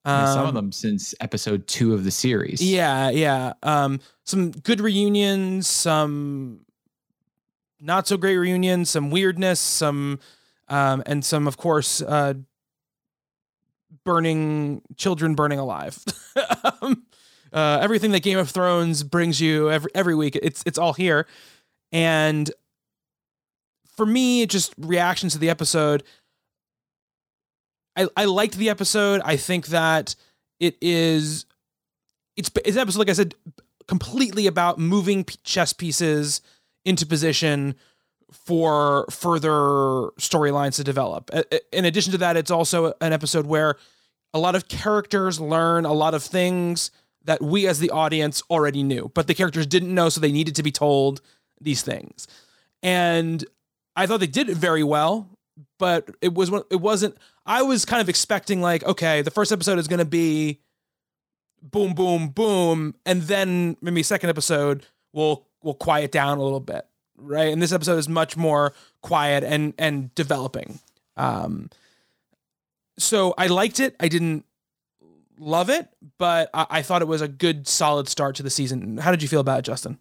And 0.05 0.29
some 0.29 0.43
of 0.43 0.49
Um, 0.51 0.55
them 0.55 0.73
since 0.73 1.15
episode 1.21 1.67
two 1.67 1.93
of 1.93 2.05
the 2.05 2.13
series. 2.13 2.63
Yeah, 2.63 3.11
yeah. 3.11 3.55
Um, 3.65 3.99
some 4.25 4.53
good 4.53 4.81
reunions, 4.81 5.67
some 5.67 6.61
not 7.81 8.07
so 8.07 8.17
great 8.17 8.37
reunions, 8.37 8.89
some 8.89 9.11
weirdness, 9.11 9.59
some, 9.61 10.19
um, 10.69 11.03
and 11.07 11.25
some, 11.25 11.47
of 11.49 11.57
course, 11.57 12.01
uh, 12.03 12.35
burning 14.05 14.81
children 14.97 15.35
burning 15.35 15.59
alive. 15.59 15.99
uh, 17.53 17.79
everything 17.81 18.13
that 18.13 18.23
Game 18.23 18.39
of 18.39 18.51
Thrones 18.51 19.03
brings 19.03 19.41
you 19.41 19.71
every 19.71 19.91
every 19.95 20.15
week, 20.15 20.37
it's 20.37 20.63
it's 20.67 20.79
all 20.79 20.93
here, 20.93 21.27
and 21.93 22.51
for 23.97 24.07
me, 24.07 24.43
it 24.43 24.51
just 24.51 24.75
reactions 24.79 25.33
to 25.33 25.39
the 25.39 25.51
episode. 25.51 26.03
I, 27.97 28.09
I 28.17 28.25
liked 28.27 28.57
the 28.57 28.69
episode. 28.69 29.23
I 29.25 29.37
think 29.37 29.69
that 29.69 30.15
it 30.61 30.77
is 30.81 31.47
it's 32.37 32.51
it's 32.65 32.77
an 32.77 32.83
episode 32.83 32.99
like 33.01 33.11
I 33.11 33.15
said 33.15 33.35
completely 33.89 34.47
about 34.47 34.79
moving 34.79 35.25
chess 35.45 35.73
pieces 35.73 36.41
into 36.85 37.07
position 37.07 37.75
for 38.33 39.07
further 39.11 39.51
storylines 40.19 40.77
to 40.77 40.85
develop. 40.85 41.31
In 41.73 41.85
addition 41.85 42.13
to 42.13 42.19
that, 42.19 42.37
it's 42.37 42.51
also 42.51 42.93
an 43.01 43.13
episode 43.13 43.47
where 43.47 43.77
a 44.35 44.39
lot 44.39 44.55
of 44.55 44.69
characters 44.69 45.41
learn 45.41 45.85
a 45.85 45.93
lot 45.93 46.15
of 46.15 46.23
things 46.23 46.91
that 47.27 47.43
we 47.43 47.67
as 47.69 47.79
the 47.79 47.91
audience 47.91 48.43
already 48.51 48.83
knew, 48.83 49.11
but 49.15 49.27
the 49.27 49.35
characters 49.35 49.67
didn't 49.67 49.95
know, 49.95 50.09
so 50.09 50.21
they 50.21 50.33
needed 50.33 50.57
to 50.57 50.63
be 50.63 50.73
told 50.73 51.21
these 51.61 51.83
things. 51.83 52.27
And 52.83 53.45
I 53.95 54.07
thought 54.07 54.21
they 54.21 54.27
did 54.27 54.49
it 54.49 54.57
very 54.57 54.83
well. 54.85 55.29
but 55.79 56.09
it 56.21 56.35
was 56.35 56.51
it 56.71 56.81
wasn't. 56.81 57.17
I 57.45 57.63
was 57.63 57.85
kind 57.85 58.01
of 58.03 58.09
expecting 58.09 58.61
like, 58.61 58.85
okay, 58.85 59.23
the 59.23 59.31
first 59.31 59.53
episode 59.53 59.79
is 59.79 59.89
going 59.89 59.99
to 60.01 60.05
be 60.05 60.61
boom, 61.63 61.95
boom, 61.95 62.29
boom, 62.29 62.95
and 63.05 63.23
then 63.23 63.77
maybe 63.81 64.03
second 64.03 64.31
episode 64.31 64.87
will 65.13 65.47
will 65.63 65.75
quiet 65.75 66.13
down 66.13 66.39
a 66.39 66.43
little 66.43 66.61
bit, 66.61 66.87
right? 67.17 67.53
And 67.53 67.61
this 67.63 67.73
episode 67.73 67.99
is 67.99 68.09
much 68.09 68.37
more 68.37 68.75
quiet 69.03 69.45
and 69.45 69.75
and 69.79 70.15
developing. 70.15 70.81
Um, 71.17 71.71
so 72.99 73.35
I 73.39 73.47
liked 73.49 73.81
it. 73.81 73.97
I 74.01 74.09
didn't 74.09 74.45
love 75.39 75.71
it, 75.71 75.89
but 76.19 76.51
I, 76.55 76.67
I 76.71 76.83
thought 76.83 77.03
it 77.03 77.09
was 77.09 77.21
a 77.23 77.29
good, 77.29 77.67
solid 77.69 78.09
start 78.09 78.37
to 78.37 78.43
the 78.43 78.51
season. 78.51 78.99
How 78.99 79.11
did 79.11 79.23
you 79.23 79.29
feel 79.29 79.41
about 79.41 79.61
it, 79.61 79.63
Justin? 79.63 79.99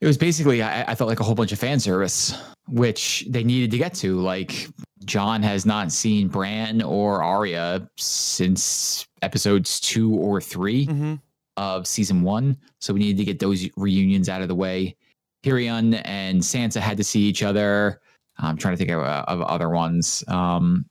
It 0.00 0.06
was 0.06 0.18
basically, 0.18 0.62
I, 0.62 0.92
I 0.92 0.94
felt 0.94 1.08
like 1.08 1.20
a 1.20 1.24
whole 1.24 1.34
bunch 1.34 1.52
of 1.52 1.58
fan 1.58 1.80
service, 1.80 2.34
which 2.68 3.24
they 3.30 3.42
needed 3.42 3.70
to 3.70 3.78
get 3.78 3.94
to. 3.94 4.20
Like, 4.20 4.68
Jon 5.06 5.42
has 5.42 5.64
not 5.64 5.90
seen 5.90 6.28
Bran 6.28 6.82
or 6.82 7.22
Arya 7.22 7.88
since 7.96 9.06
episodes 9.22 9.80
two 9.80 10.14
or 10.14 10.40
3 10.40 10.86
Mm-hmm. 10.86 11.14
of 11.56 11.86
season 11.86 12.22
one. 12.22 12.58
So 12.80 12.92
we 12.92 13.00
needed 13.00 13.16
to 13.18 13.24
get 13.24 13.38
those 13.38 13.66
reunions 13.76 14.28
out 14.28 14.42
of 14.42 14.48
the 14.48 14.54
way. 14.54 14.96
Tyrion 15.44 16.00
and 16.04 16.40
Sansa 16.42 16.80
had 16.80 16.96
to 16.98 17.04
see 17.04 17.20
each 17.20 17.42
other. 17.42 18.00
I'm 18.38 18.58
trying 18.58 18.74
to 18.74 18.78
think 18.78 18.90
of, 18.90 19.00
uh, 19.00 19.24
of 19.28 19.40
other 19.42 19.70
ones. 19.70 20.22
Um, 20.28 20.84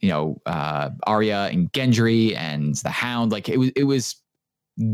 you 0.00 0.08
know, 0.08 0.40
uh, 0.46 0.90
Arya 1.06 1.48
and 1.52 1.72
Gendry 1.72 2.36
and 2.36 2.74
the 2.76 2.90
Hound. 2.90 3.32
Like 3.32 3.48
it 3.48 3.58
was, 3.58 3.70
it 3.76 3.84
was 3.84 4.16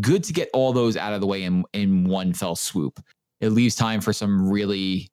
good 0.01 0.25
to 0.25 0.33
get 0.33 0.51
all 0.53 0.73
those 0.73 0.97
out 0.97 1.13
of 1.13 1.21
the 1.21 1.27
way 1.27 1.43
in 1.45 1.65
in 1.73 2.05
one 2.05 2.33
fell 2.33 2.57
swoop. 2.57 3.01
It 3.41 3.51
leaves 3.51 3.75
time 3.75 4.01
for 4.01 4.13
some 4.13 4.49
really 4.51 5.11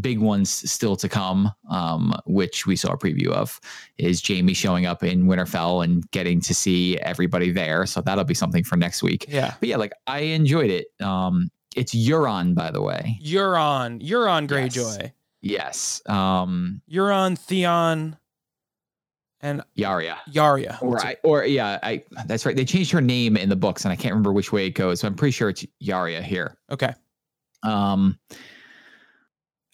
big 0.00 0.18
ones 0.18 0.50
still 0.70 0.96
to 0.96 1.08
come, 1.08 1.50
um, 1.70 2.14
which 2.26 2.66
we 2.66 2.76
saw 2.76 2.92
a 2.92 2.98
preview 2.98 3.28
of. 3.28 3.60
Is 3.98 4.26
Jaime 4.26 4.54
showing 4.54 4.86
up 4.86 5.02
in 5.02 5.24
Winterfell 5.24 5.84
and 5.84 6.08
getting 6.10 6.40
to 6.42 6.54
see 6.54 6.98
everybody 6.98 7.52
there? 7.52 7.86
So 7.86 8.00
that'll 8.00 8.24
be 8.24 8.34
something 8.34 8.64
for 8.64 8.76
next 8.76 9.02
week. 9.02 9.26
Yeah. 9.28 9.54
But 9.60 9.68
yeah, 9.68 9.76
like 9.76 9.92
I 10.06 10.20
enjoyed 10.20 10.70
it. 10.70 10.88
Um, 11.00 11.50
it's 11.76 11.94
Euron, 11.94 12.54
by 12.54 12.70
the 12.70 12.80
way. 12.82 13.18
Euron, 13.22 14.00
Euron 14.02 14.48
Greyjoy, 14.48 15.12
Yes. 15.42 16.02
Um, 16.06 16.80
Euron, 16.90 17.38
Theon, 17.38 18.16
and 19.40 19.62
Yara. 19.74 20.18
Yara. 20.28 20.78
Or 20.80 20.98
or 21.22 21.44
yeah, 21.44 21.78
I 21.82 22.02
that's 22.26 22.46
right. 22.46 22.56
They 22.56 22.64
changed 22.64 22.90
her 22.92 23.00
name 23.00 23.36
in 23.36 23.48
the 23.48 23.56
books, 23.56 23.84
and 23.84 23.92
I 23.92 23.96
can't 23.96 24.12
remember 24.12 24.32
which 24.32 24.52
way 24.52 24.66
it 24.66 24.70
goes. 24.70 25.00
So 25.00 25.06
I'm 25.08 25.14
pretty 25.14 25.32
sure 25.32 25.48
it's 25.50 25.64
Yara 25.78 26.22
here. 26.22 26.56
Okay. 26.70 26.92
Um, 27.62 28.18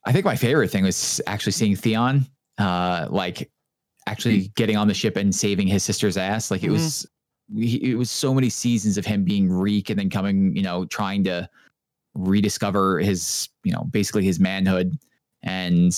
I 0.04 0.12
think 0.12 0.24
my 0.24 0.36
favorite 0.36 0.70
thing 0.70 0.84
was 0.84 1.20
actually 1.26 1.52
seeing 1.52 1.76
Theon, 1.76 2.26
uh, 2.58 3.06
like 3.10 3.50
actually 4.08 4.48
getting 4.56 4.76
on 4.76 4.88
the 4.88 4.94
ship 4.94 5.16
and 5.16 5.32
saving 5.34 5.68
his 5.68 5.84
sister's 5.84 6.16
ass. 6.16 6.50
Like 6.50 6.64
it 6.64 6.70
Mhm. 6.70 6.72
was, 6.72 7.06
it 7.56 7.96
was 7.96 8.10
so 8.10 8.34
many 8.34 8.48
seasons 8.50 8.98
of 8.98 9.06
him 9.06 9.22
being 9.22 9.48
Reek 9.48 9.90
and 9.90 9.98
then 9.98 10.10
coming, 10.10 10.56
you 10.56 10.62
know, 10.62 10.86
trying 10.86 11.22
to 11.24 11.48
rediscover 12.14 12.98
his, 12.98 13.48
you 13.62 13.72
know, 13.72 13.84
basically 13.90 14.24
his 14.24 14.40
manhood 14.40 14.98
and 15.42 15.94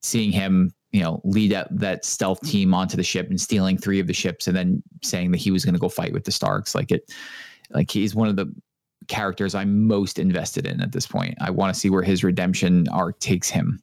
seeing 0.00 0.32
him, 0.32 0.72
you 0.94 1.02
know, 1.02 1.20
lead 1.24 1.50
that, 1.50 1.66
that 1.72 2.04
stealth 2.04 2.40
team 2.42 2.72
onto 2.72 2.96
the 2.96 3.02
ship 3.02 3.28
and 3.28 3.40
stealing 3.40 3.76
three 3.76 3.98
of 3.98 4.06
the 4.06 4.12
ships 4.12 4.46
and 4.46 4.56
then 4.56 4.80
saying 5.02 5.32
that 5.32 5.38
he 5.38 5.50
was 5.50 5.64
going 5.64 5.74
to 5.74 5.80
go 5.80 5.88
fight 5.88 6.12
with 6.12 6.22
the 6.22 6.30
Starks. 6.30 6.72
Like 6.72 6.92
it, 6.92 7.12
like 7.70 7.90
he's 7.90 8.14
one 8.14 8.28
of 8.28 8.36
the 8.36 8.46
characters 9.08 9.56
I'm 9.56 9.88
most 9.88 10.20
invested 10.20 10.66
in 10.66 10.80
at 10.80 10.92
this 10.92 11.04
point. 11.04 11.34
I 11.40 11.50
want 11.50 11.74
to 11.74 11.78
see 11.78 11.90
where 11.90 12.04
his 12.04 12.22
redemption 12.22 12.86
arc 12.92 13.18
takes 13.18 13.50
him. 13.50 13.82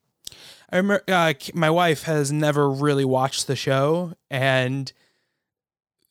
I 0.72 0.78
remember 0.78 1.04
uh, 1.10 1.34
my 1.54 1.70
wife 1.70 2.04
has 2.04 2.32
never 2.32 2.70
really 2.70 3.04
watched 3.04 3.48
the 3.48 3.58
show, 3.58 4.14
and 4.30 4.90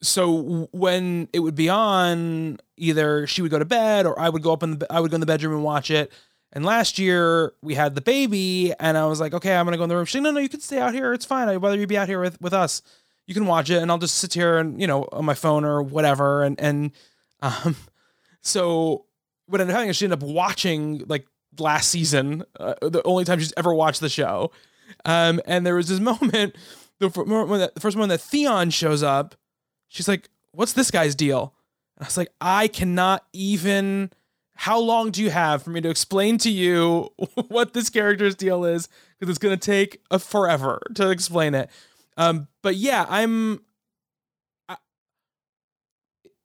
so 0.02 0.68
when 0.72 1.30
it 1.32 1.38
would 1.38 1.54
be 1.54 1.70
on, 1.70 2.58
either 2.76 3.26
she 3.26 3.40
would 3.40 3.50
go 3.50 3.58
to 3.58 3.64
bed 3.64 4.04
or 4.04 4.20
I 4.20 4.28
would 4.28 4.42
go 4.42 4.52
up 4.52 4.62
in 4.62 4.78
the 4.78 4.86
I 4.92 5.00
would 5.00 5.10
go 5.10 5.14
in 5.14 5.20
the 5.20 5.26
bedroom 5.26 5.54
and 5.54 5.64
watch 5.64 5.90
it. 5.90 6.12
And 6.52 6.64
last 6.64 6.98
year 6.98 7.52
we 7.62 7.74
had 7.74 7.94
the 7.94 8.00
baby, 8.00 8.72
and 8.80 8.98
I 8.98 9.06
was 9.06 9.20
like, 9.20 9.34
okay, 9.34 9.54
I'm 9.54 9.64
gonna 9.66 9.76
go 9.76 9.84
in 9.84 9.88
the 9.88 9.96
room. 9.96 10.04
She, 10.04 10.12
said, 10.12 10.24
no, 10.24 10.32
no, 10.32 10.40
you 10.40 10.48
can 10.48 10.60
stay 10.60 10.78
out 10.78 10.94
here. 10.94 11.12
It's 11.12 11.24
fine. 11.24 11.48
I'd 11.48 11.62
rather 11.62 11.76
you 11.78 11.86
be 11.86 11.98
out 11.98 12.08
here 12.08 12.20
with 12.20 12.40
with 12.40 12.52
us. 12.52 12.82
You 13.26 13.34
can 13.34 13.46
watch 13.46 13.70
it, 13.70 13.80
and 13.80 13.90
I'll 13.90 13.98
just 13.98 14.18
sit 14.18 14.34
here 14.34 14.58
and 14.58 14.80
you 14.80 14.86
know 14.86 15.08
on 15.12 15.24
my 15.24 15.34
phone 15.34 15.64
or 15.64 15.82
whatever. 15.82 16.42
And 16.42 16.60
and 16.60 16.90
um, 17.40 17.76
so 18.40 19.06
what 19.46 19.60
ended 19.60 19.74
up 19.74 19.78
happening 19.78 19.90
is 19.90 19.96
she 19.96 20.06
ended 20.06 20.22
up 20.22 20.28
watching 20.28 21.04
like 21.06 21.26
last 21.58 21.90
season, 21.90 22.44
uh, 22.58 22.74
the 22.82 23.02
only 23.04 23.24
time 23.24 23.38
she's 23.38 23.52
ever 23.56 23.74
watched 23.74 24.00
the 24.00 24.08
show. 24.08 24.52
Um, 25.04 25.40
and 25.46 25.66
there 25.66 25.74
was 25.74 25.88
this 25.88 26.00
moment, 26.22 26.56
the, 26.98 27.10
first 27.78 27.96
moment 27.96 28.10
that 28.10 28.20
Theon 28.20 28.70
shows 28.70 29.02
up, 29.02 29.34
she's 29.88 30.08
like, 30.08 30.28
"What's 30.52 30.72
this 30.72 30.90
guy's 30.90 31.14
deal?" 31.14 31.54
And 31.96 32.04
I 32.04 32.06
was 32.06 32.16
like, 32.16 32.32
"I 32.40 32.68
cannot 32.68 33.24
even." 33.32 34.10
How 34.60 34.78
long 34.78 35.10
do 35.10 35.22
you 35.22 35.30
have 35.30 35.62
for 35.62 35.70
me 35.70 35.80
to 35.80 35.88
explain 35.88 36.36
to 36.36 36.50
you 36.50 37.08
what 37.48 37.72
this 37.72 37.88
character's 37.88 38.34
deal 38.34 38.66
is? 38.66 38.90
Because 39.18 39.30
it's 39.30 39.38
gonna 39.38 39.56
take 39.56 40.02
a 40.10 40.18
forever 40.18 40.82
to 40.96 41.08
explain 41.08 41.54
it. 41.54 41.70
Um, 42.18 42.46
but 42.60 42.76
yeah, 42.76 43.06
I'm. 43.08 43.62
I, 44.68 44.76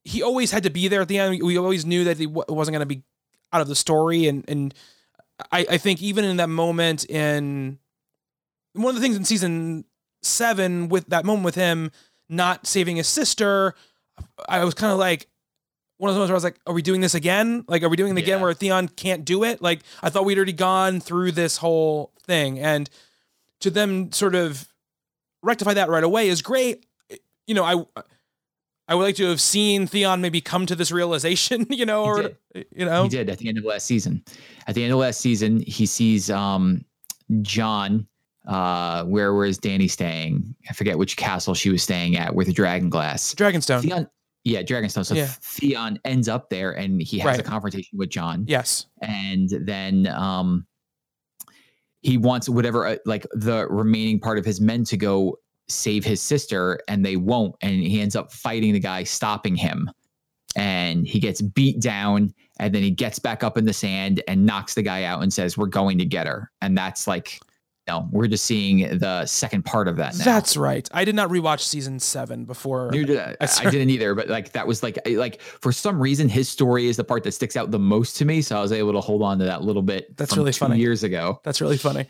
he 0.06 0.24
always 0.24 0.50
had 0.52 0.64
to 0.64 0.70
be 0.70 0.88
there 0.88 1.02
at 1.02 1.10
the 1.10 1.18
end. 1.18 1.32
We, 1.32 1.42
we 1.42 1.58
always 1.58 1.86
knew 1.86 2.06
that 2.06 2.18
he 2.18 2.26
w- 2.26 2.46
wasn't 2.48 2.76
going 2.76 2.88
to 2.88 2.96
be 2.96 3.04
out 3.52 3.60
of 3.60 3.68
the 3.68 3.76
story, 3.76 4.28
and 4.28 4.50
and 4.50 4.74
I, 5.52 5.66
I 5.72 5.78
think 5.78 6.02
even 6.02 6.24
in 6.24 6.38
that 6.38 6.48
moment 6.48 7.04
in 7.10 7.80
one 8.72 8.92
of 8.92 8.96
the 8.96 9.02
things 9.02 9.18
in 9.18 9.26
season 9.26 9.84
seven 10.22 10.88
with 10.88 11.08
that 11.08 11.26
moment 11.26 11.44
with 11.44 11.56
him 11.56 11.92
not 12.30 12.66
saving 12.66 12.96
his 12.96 13.10
sister, 13.10 13.76
I 14.48 14.64
was 14.64 14.74
kind 14.74 14.94
of 14.94 15.00
like 15.00 15.28
one 15.98 16.10
of 16.10 16.16
those 16.16 16.20
moments 16.20 16.30
where 16.30 16.36
I 16.36 16.38
was 16.38 16.44
like, 16.44 16.60
"Are 16.68 16.74
we 16.74 16.82
doing 16.82 17.02
this 17.02 17.14
again? 17.16 17.64
Like, 17.68 17.84
are 17.84 17.90
we 17.90 17.96
doing 17.98 18.16
it 18.18 18.20
again 18.20 18.40
Yeah. 18.40 18.44
where 18.44 18.54
Theon 18.54 18.88
can't 18.90 19.24
do 19.26 19.44
it? 19.44 19.62
Like, 19.62 19.82
I 20.04 20.10
thought 20.10 20.26
we'd 20.26 20.38
already 20.38 20.54
gone 20.54 21.00
through 21.00 21.32
this 21.34 21.58
whole 21.58 22.12
thing, 22.24 22.60
and 22.60 22.90
to 23.62 23.70
them 23.70 24.12
sort 24.12 24.36
of 24.36 24.68
rectify 25.42 25.74
that 25.76 25.90
right 25.90 26.04
away 26.04 26.28
is 26.28 26.42
great. 26.42 26.86
You 27.48 27.56
know, 27.56 27.64
I 27.64 27.86
I 28.88 28.94
would 28.96 29.04
like 29.04 29.16
to 29.16 29.26
have 29.30 29.42
seen 29.42 29.88
Theon 29.88 30.22
maybe 30.22 30.42
come 30.42 30.66
to 30.68 30.76
this 30.76 30.92
realization, 30.92 31.66
you 31.70 31.86
know, 31.86 32.04
or 32.04 32.32
you 32.54 32.86
know, 32.86 33.04
He 33.04 33.10
did 33.10 33.30
at 33.30 33.38
the 33.40 33.48
end 33.50 33.58
of 33.58 33.64
last 33.64 33.86
season. 33.88 34.24
At 34.68 34.76
the 34.76 34.84
end 34.84 34.94
of 34.94 35.00
last 35.00 35.22
season, 35.22 35.62
he 35.62 35.86
sees 35.86 36.30
um, 36.30 36.84
Jon. 37.42 38.08
Uh, 38.48 39.04
where 39.06 39.34
was 39.34 39.58
Danny 39.58 39.88
staying? 39.88 40.56
I 40.70 40.74
forget 40.74 41.00
which 41.00 41.18
castle 41.18 41.56
she 41.56 41.72
was 41.72 41.82
staying 41.82 42.16
at 42.16 42.36
with 42.36 42.46
the 42.46 42.54
dragon 42.54 42.90
glass. 42.92 43.34
Dragonstone. 43.34 43.82
Theon, 43.82 44.08
yeah, 44.46 44.62
Dragonstone. 44.62 45.06
So 45.06 45.16
Yeah. 45.16 45.28
Theon 45.28 46.00
ends 46.06 46.30
up 46.30 46.50
there 46.50 46.72
and 46.72 47.02
he 47.02 47.20
has 47.20 47.38
a 47.40 47.44
confrontation 47.44 47.98
with 47.98 48.10
Jon. 48.10 48.46
Yes. 48.48 48.86
and 49.02 49.50
then 49.66 50.08
um 50.08 50.66
he 52.02 52.18
wants 52.20 52.48
whatever 52.48 52.86
uh, 52.86 52.98
like 53.06 53.26
the 53.34 53.68
remaining 53.68 54.20
part 54.20 54.38
of 54.38 54.46
his 54.46 54.62
men 54.62 54.84
to 54.86 54.96
go 54.96 55.38
save 55.68 56.06
his 56.06 56.22
sister 56.22 56.80
and 56.88 57.04
they 57.04 57.16
won't 57.18 57.56
and 57.62 57.74
he 57.82 58.00
ends 58.00 58.16
up 58.16 58.32
fighting 58.32 58.74
the 58.74 58.80
guy 58.80 59.04
stopping 59.04 59.56
him 59.56 59.90
and 60.56 61.08
he 61.08 61.20
gets 61.20 61.42
beat 61.42 61.82
down 61.82 62.32
and 62.60 62.74
then 62.74 62.84
he 62.84 62.92
gets 62.92 63.18
back 63.18 63.44
up 63.44 63.58
in 63.58 63.66
the 63.66 63.74
sand 63.74 64.22
and 64.28 64.46
knocks 64.46 64.76
the 64.76 64.84
guy 64.84 65.04
out 65.04 65.24
and 65.24 65.34
says 65.34 65.58
we're 65.58 65.66
going 65.66 65.98
to 65.98 66.06
get 66.06 66.28
her 66.28 66.52
and 66.62 66.78
that's 66.78 67.08
like 67.08 67.40
no 67.88 68.08
we're 68.12 68.28
just 68.28 68.46
seeing 68.46 68.98
the 68.98 69.26
second 69.26 69.64
part 69.64 69.88
of 69.88 69.98
that 69.98 70.18
now 70.18 70.24
That's 70.26 70.58
right. 70.58 70.88
I 70.94 71.06
did 71.06 71.16
not 71.16 71.30
rewatch 71.30 71.60
season 71.62 72.00
seven 72.00 72.46
before. 72.46 72.90
Did 72.92 73.18
I. 73.18 73.36
I 73.40 73.70
didn't 73.70 73.90
either, 73.92 74.16
but 74.16 74.28
like 74.28 74.52
that 74.54 74.66
was 74.68 74.82
like 74.84 74.98
like 75.08 75.40
for 75.42 75.72
some 75.72 76.00
reason 76.02 76.28
his 76.30 76.50
story 76.50 76.88
is 76.88 76.98
the 76.98 77.04
part 77.04 77.24
that 77.24 77.32
sticks 77.34 77.56
out 77.56 77.72
the 77.72 77.80
most 77.80 78.18
to 78.18 78.26
me. 78.26 78.42
So 78.42 78.58
I 78.58 78.62
was 78.62 78.72
able 78.72 78.94
to 78.94 79.02
hold 79.02 79.22
on 79.22 79.40
to 79.40 79.46
that 79.46 79.62
little 79.64 79.82
bit. 79.82 80.18
That's 80.18 80.34
from 80.34 80.42
really 80.42 80.52
funny. 80.52 80.80
Years 80.80 81.04
ago, 81.04 81.40
That's 81.44 81.62
really 81.62 81.78
funny. 81.78 82.08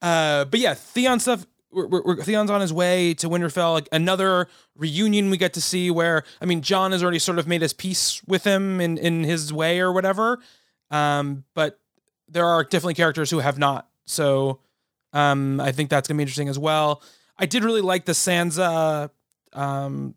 Uh, 0.00 0.44
but 0.46 0.60
yeah, 0.60 0.74
Theon 0.74 1.20
stuff. 1.20 1.44
We're, 1.70 1.86
we're, 1.86 2.02
we're- 2.02 2.22
Theon's 2.22 2.50
on 2.50 2.60
his 2.62 2.72
way 2.72 3.12
to 3.14 3.28
Winterfell. 3.28 3.74
Like 3.74 3.88
another 3.92 4.48
reunion 4.74 5.28
we 5.28 5.36
get 5.36 5.52
to 5.54 5.60
see 5.60 5.90
where 5.90 6.22
I 6.40 6.46
mean, 6.46 6.62
Jon 6.62 6.92
has 6.92 7.02
already 7.02 7.18
sort 7.18 7.38
of 7.38 7.46
made 7.46 7.60
his 7.62 7.72
peace 7.74 8.22
with 8.26 8.44
him 8.44 8.80
in 8.80 8.96
in 8.96 9.24
his 9.24 9.52
way 9.52 9.80
or 9.80 9.92
whatever. 9.92 10.38
Um, 10.90 11.44
but 11.54 11.78
there 12.28 12.46
are 12.46 12.64
definitely 12.64 12.94
characters 12.94 13.30
who 13.30 13.40
have 13.40 13.58
not. 13.58 13.88
So 14.06 14.60
um, 15.12 15.60
I 15.60 15.72
think 15.72 15.90
that's 15.90 16.08
gonna 16.08 16.18
be 16.18 16.22
interesting 16.22 16.48
as 16.48 16.58
well. 16.58 17.02
I 17.38 17.46
did 17.46 17.64
really 17.64 17.80
like 17.80 18.04
the 18.04 18.12
Sansa, 18.12 19.10
um, 19.52 20.14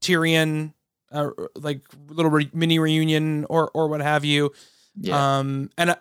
Tyrion, 0.00 0.72
uh, 1.10 1.30
like 1.56 1.82
little 2.08 2.30
re- 2.30 2.50
mini 2.52 2.78
reunion 2.78 3.44
or 3.48 3.70
or 3.74 3.88
what 3.88 4.00
have 4.00 4.24
you. 4.24 4.52
yeah, 4.96 5.38
Um, 5.38 5.70
and 5.78 5.96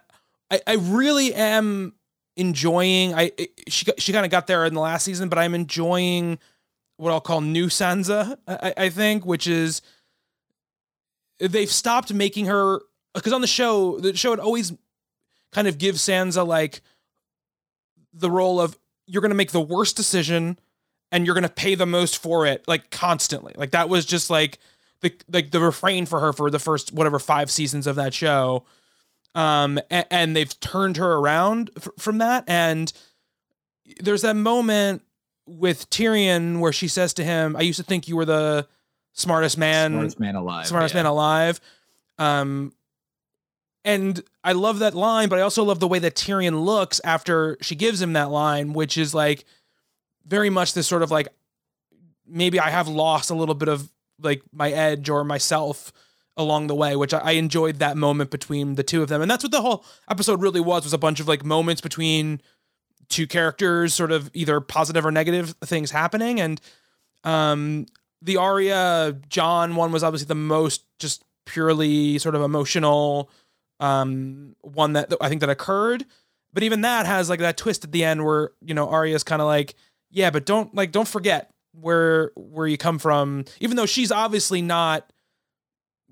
I, 0.50 0.62
I, 0.66 0.76
really 0.76 1.34
am 1.34 1.94
enjoying. 2.36 3.14
I 3.14 3.32
she 3.68 3.86
got- 3.86 4.02
she 4.02 4.12
kind 4.14 4.26
of 4.26 4.32
got 4.32 4.48
there 4.48 4.66
in 4.66 4.74
the 4.74 4.80
last 4.82 5.04
season, 5.04 5.30
but 5.30 5.38
I'm 5.38 5.54
enjoying 5.54 6.40
what 6.98 7.12
I'll 7.12 7.22
call 7.22 7.42
new 7.42 7.68
Sansa. 7.68 8.38
I, 8.48 8.74
I 8.78 8.90
think, 8.90 9.26
which 9.26 9.48
is 9.48 9.82
they've 11.40 11.72
stopped 11.72 12.14
making 12.14 12.46
her 12.46 12.80
because 13.14 13.34
on 13.34 13.42
the 13.42 13.48
show, 13.48 14.00
the 14.00 14.16
show 14.16 14.30
would 14.32 14.40
always 14.40 14.74
kind 15.52 15.68
of 15.68 15.78
give 15.78 15.96
Sansa 15.96 16.46
like 16.46 16.82
the 18.14 18.30
role 18.32 18.60
of 18.60 18.78
you're 19.08 19.22
going 19.22 19.32
to 19.32 19.36
make 19.36 19.52
the 19.52 19.62
worst 19.62 19.96
decision 19.96 20.60
and 21.12 21.26
you're 21.26 21.36
going 21.36 21.44
to 21.44 21.50
pay 21.50 21.76
the 21.76 21.86
most 21.86 22.18
for 22.18 22.46
it 22.46 22.68
like 22.68 22.90
constantly. 22.90 23.54
Like 23.56 23.72
that 23.72 23.90
was 23.90 24.06
just 24.06 24.30
like 24.30 24.60
the 25.02 25.14
like 25.30 25.52
the 25.52 25.60
refrain 25.60 26.06
for 26.06 26.20
her 26.20 26.34
for 26.34 26.50
the 26.50 26.60
first 26.60 26.94
whatever 26.94 27.20
5 27.20 27.52
seasons 27.52 27.88
of 27.88 27.96
that 27.96 28.14
show. 28.14 28.66
Um 29.36 29.80
and, 29.90 30.06
and 30.10 30.36
they've 30.36 30.60
turned 30.60 30.98
her 30.98 31.14
around 31.14 31.72
f- 31.78 31.88
from 31.98 32.20
that 32.20 32.44
and 32.48 32.92
there's 34.00 34.22
that 34.22 34.36
moment 34.36 35.04
with 35.48 35.90
Tyrion 35.90 36.60
where 36.60 36.72
she 36.72 36.88
says 36.88 37.14
to 37.16 37.24
him, 37.24 37.56
"I 37.56 37.62
used 37.62 37.80
to 37.80 37.84
think 37.84 38.08
you 38.08 38.16
were 38.16 38.26
the 38.26 38.68
smartest 39.14 39.58
man, 39.58 39.92
Smartest 39.94 40.20
man 40.20 40.36
alive. 40.36 40.68
smartest 40.68 40.94
yeah. 40.94 41.00
man 41.00 41.06
alive." 41.08 41.60
Um, 42.18 42.74
and 43.84 44.22
I 44.44 44.52
love 44.54 44.80
that 44.80 44.94
line, 44.94 45.30
but 45.30 45.40
I 45.40 45.42
also 45.42 45.64
love 45.64 45.80
the 45.80 45.88
way 45.88 46.00
that 46.00 46.16
Tyrion 46.16 46.64
looks 46.64 47.02
after 47.04 47.58
she 47.62 47.76
gives 47.76 48.02
him 48.02 48.14
that 48.14 48.30
line, 48.30 48.74
which 48.74 48.98
is 48.98 49.14
like 49.14 49.46
very 50.26 50.50
much 50.50 50.74
this 50.74 50.88
sort 50.88 51.02
of 51.02 51.12
like 51.12 51.30
maybe 52.28 52.60
I 52.60 52.70
have 52.70 52.88
lost 52.88 53.30
a 53.30 53.36
little 53.36 53.56
bit 53.56 53.70
of 53.70 53.92
like 54.22 54.44
my 54.54 54.72
edge 54.72 55.10
or 55.10 55.24
myself 55.24 55.92
along 56.38 56.68
the 56.68 56.76
way, 56.76 56.96
which 56.96 57.14
I, 57.14 57.32
enjoyed 57.32 57.80
that 57.80 57.98
moment 57.98 58.32
between 58.32 58.76
the 58.76 58.84
two 58.84 59.02
of 59.04 59.10
them, 59.10 59.22
and 59.22 59.30
that's 59.30 59.44
what 59.44 59.52
the 59.52 59.62
whole 59.62 59.84
episode 60.10 60.42
really 60.42 60.62
was 60.62 60.84
was 60.84 60.94
a 60.94 60.98
bunch 60.98 61.20
of 61.20 61.28
like 61.28 61.44
moments 61.44 61.82
between 61.82 62.42
two 63.10 63.28
characters, 63.28 63.94
sort 63.94 64.12
of 64.12 64.30
either 64.34 64.62
positive 64.62 65.06
or 65.06 65.12
negative 65.12 65.56
things 65.66 65.92
happening, 65.92 66.40
and 66.40 66.62
um 67.24 67.86
the 68.22 68.38
Arya 68.38 69.18
Jon 69.28 69.76
one 69.76 69.92
was 69.92 70.04
obviously 70.04 70.28
the 70.28 70.36
most 70.36 70.86
just 71.00 71.24
purely 71.46 72.20
sort 72.20 72.36
of 72.36 72.42
emotional 72.42 73.30
um 73.82 74.56
one 74.62 74.94
that 74.94 75.14
I 75.20 75.28
think 75.28 75.42
that 75.42 75.50
occurred. 75.50 76.06
But 76.54 76.64
even 76.64 76.82
that 76.82 77.06
has 77.06 77.30
like 77.30 77.40
that 77.40 77.58
twist 77.58 77.84
at 77.84 77.92
the 77.92 78.04
end 78.04 78.24
where, 78.24 78.52
you 78.62 78.74
know, 78.74 78.90
Arya's 78.90 79.24
kind 79.24 79.42
of 79.42 79.48
like, 79.48 79.76
yeah, 80.10 80.30
but 80.30 80.46
don't 80.46 80.74
like 80.76 80.92
don't 80.92 81.08
forget 81.08 81.52
where 81.74 82.32
where 82.36 82.68
you 82.68 82.78
come 82.78 83.00
from, 83.00 83.46
even 83.60 83.78
though 83.78 83.86
she's 83.86 84.12
obviously 84.12 84.62
not 84.62 85.12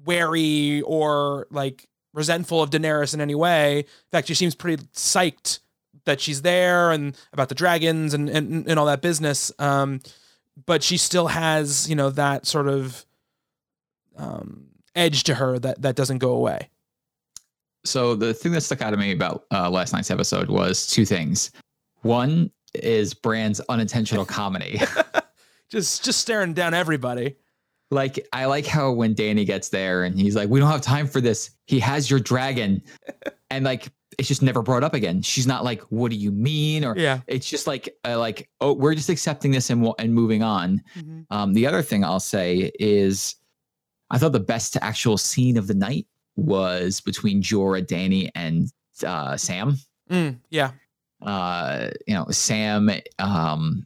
wary 0.03 0.81
or 0.81 1.47
like 1.51 1.87
resentful 2.13 2.63
of 2.63 2.69
Daenerys 2.69 3.13
in 3.13 3.21
any 3.21 3.35
way. 3.35 3.79
In 3.79 3.85
fact, 4.11 4.27
she 4.27 4.33
seems 4.33 4.55
pretty 4.55 4.83
psyched 4.93 5.59
that 6.05 6.21
she's 6.21 6.41
there 6.41 6.91
and 6.91 7.15
about 7.33 7.49
the 7.49 7.55
dragons 7.55 8.13
and 8.13 8.29
and, 8.29 8.67
and 8.67 8.79
all 8.79 8.85
that 8.85 9.01
business. 9.01 9.51
Um, 9.59 9.99
but 10.65 10.83
she 10.83 10.97
still 10.97 11.27
has, 11.27 11.89
you 11.89 11.95
know, 11.95 12.09
that 12.11 12.45
sort 12.45 12.67
of 12.67 13.05
um, 14.15 14.67
edge 14.95 15.23
to 15.25 15.35
her 15.35 15.59
that 15.59 15.81
that 15.81 15.95
doesn't 15.95 16.17
go 16.19 16.31
away. 16.31 16.69
So 17.85 18.15
the 18.15 18.33
thing 18.33 18.51
that 18.53 18.61
stuck 18.61 18.81
out 18.81 18.91
to 18.91 18.97
me 18.97 19.11
about 19.11 19.45
uh, 19.51 19.69
last 19.69 19.93
night's 19.93 20.11
episode 20.11 20.49
was 20.49 20.85
two 20.87 21.05
things. 21.05 21.51
One 22.01 22.51
is 22.73 23.13
Bran's 23.13 23.59
unintentional 23.69 24.25
comedy. 24.39 24.79
Just 25.71 26.03
just 26.03 26.19
staring 26.19 26.53
down 26.55 26.73
everybody. 26.73 27.35
like 27.91 28.27
I 28.33 28.45
like 28.45 28.65
how 28.65 28.91
when 28.91 29.13
Danny 29.13 29.45
gets 29.45 29.69
there 29.69 30.03
and 30.03 30.19
he's 30.19 30.35
like, 30.35 30.49
"We 30.49 30.59
don't 30.59 30.71
have 30.71 30.81
time 30.81 31.05
for 31.05 31.21
this. 31.21 31.51
He 31.67 31.79
has 31.79 32.09
your 32.09 32.19
dragon," 32.19 32.81
and 33.51 33.65
like 33.65 33.87
it's 34.17 34.27
just 34.27 34.41
never 34.41 34.63
brought 34.63 34.83
up 34.83 34.95
again. 34.95 35.21
She's 35.21 35.45
not 35.45 35.63
like, 35.63 35.81
"What 35.91 36.09
do 36.09 36.17
you 36.17 36.31
mean?" 36.31 36.83
or 36.83 36.97
Yeah. 36.97 37.19
it's 37.27 37.47
just 37.47 37.67
like 37.67 37.95
uh, 38.03 38.17
like 38.17 38.49
oh, 38.61 38.73
we're 38.73 38.95
just 38.95 39.09
accepting 39.09 39.51
this 39.51 39.69
and 39.69 39.87
and 39.99 40.11
moving 40.11 40.41
on. 40.41 40.81
Um, 41.29 41.53
the 41.53 41.67
other 41.67 41.83
thing 41.83 42.03
I'll 42.03 42.19
say 42.19 42.71
is, 42.79 43.35
I 44.09 44.17
thought 44.17 44.31
the 44.31 44.39
best 44.39 44.75
actual 44.81 45.19
scene 45.19 45.55
of 45.55 45.67
the 45.67 45.75
night 45.75 46.07
was 46.35 47.01
between 47.01 47.41
Jorah, 47.41 47.85
Danny, 47.85 48.31
and 48.35 48.71
uh, 49.05 49.37
Sam. 49.37 49.77
Mm, 50.09 50.39
yeah. 50.49 50.71
Uh, 51.21 51.89
you 52.07 52.13
know, 52.13 52.27
Sam. 52.29 52.89
Um, 53.19 53.85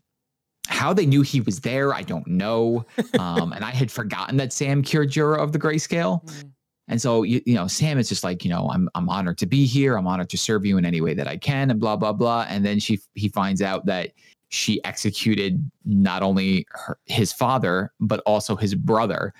how 0.68 0.94
they 0.94 1.06
knew 1.06 1.22
he 1.22 1.42
was 1.42 1.60
there, 1.60 1.94
I 1.94 2.02
don't 2.02 2.28
know. 2.28 2.86
Um, 3.20 3.54
and 3.54 3.64
I 3.64 3.70
had 3.70 3.92
forgotten 3.92 4.38
that 4.38 4.52
Sam 4.52 4.82
cured 4.82 5.12
Jorah 5.12 5.39
of 5.39 5.52
the 5.52 5.60
grayscale. 5.60 6.26
Mm. 6.26 6.52
And 6.88 7.02
so 7.02 7.24
you, 7.24 7.41
you 7.46 7.54
know, 7.54 7.67
Sam 7.67 7.98
is 7.98 8.10
just 8.10 8.24
like, 8.24 8.44
you 8.44 8.50
know, 8.50 8.70
I'm 8.70 8.89
I'm 8.96 9.08
honored 9.08 9.38
to 9.39 9.46
be 9.46 9.65
here. 9.65 9.98
I'm 9.98 10.08
honored 10.08 10.30
to 10.32 10.38
serve 10.38 10.65
you 10.65 10.78
in 10.78 10.86
any 10.86 11.00
way 11.00 11.13
that 11.13 11.28
I 11.28 11.38
can, 11.38 11.72
and 11.72 11.80
blah 11.80 11.96
blah 11.96 12.12
blah. 12.12 12.46
And 12.50 12.65
then 12.65 12.80
she 12.80 13.00
he 13.13 13.30
finds 13.30 13.62
out 13.62 13.86
that 13.86 14.12
she 14.50 14.84
executed 14.84 15.70
not 15.86 16.24
only 16.24 16.65
her, 16.72 16.98
his 17.06 17.32
father 17.32 17.94
but 18.00 18.22
also 18.26 18.56
his 18.56 18.76
brother, 18.76 19.34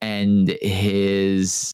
and 0.00 0.48
his 0.60 1.72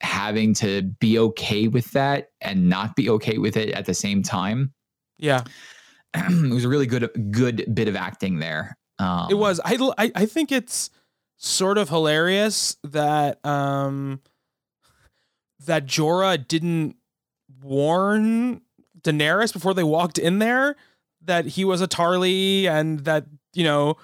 having 0.00 0.54
to 0.54 0.82
be 0.82 1.18
okay 1.18 1.68
with 1.68 1.90
that 1.92 2.30
and 2.40 2.68
not 2.68 2.94
be 2.96 3.10
okay 3.10 3.38
with 3.38 3.56
it 3.56 3.70
at 3.70 3.86
the 3.86 3.94
same 3.94 4.22
time. 4.22 4.72
Yeah. 5.18 5.44
it 6.14 6.52
was 6.52 6.64
a 6.64 6.68
really 6.68 6.86
good 6.86 7.10
good 7.30 7.74
bit 7.74 7.88
of 7.88 7.96
acting 7.96 8.38
there. 8.38 8.76
Um, 8.98 9.28
It 9.30 9.34
was. 9.34 9.60
I, 9.64 9.76
I 9.98 10.12
I 10.14 10.26
think 10.26 10.52
it's 10.52 10.90
sort 11.36 11.78
of 11.78 11.88
hilarious 11.88 12.76
that 12.82 13.44
um 13.46 14.20
that 15.66 15.86
Jorah 15.86 16.46
didn't 16.46 16.96
warn 17.62 18.62
Daenerys 19.02 19.52
before 19.52 19.74
they 19.74 19.84
walked 19.84 20.18
in 20.18 20.38
there 20.38 20.76
that 21.22 21.46
he 21.46 21.64
was 21.64 21.80
a 21.80 21.88
Tarly 21.88 22.66
and 22.66 23.00
that 23.00 23.26
you 23.54 23.64
know 23.64 23.96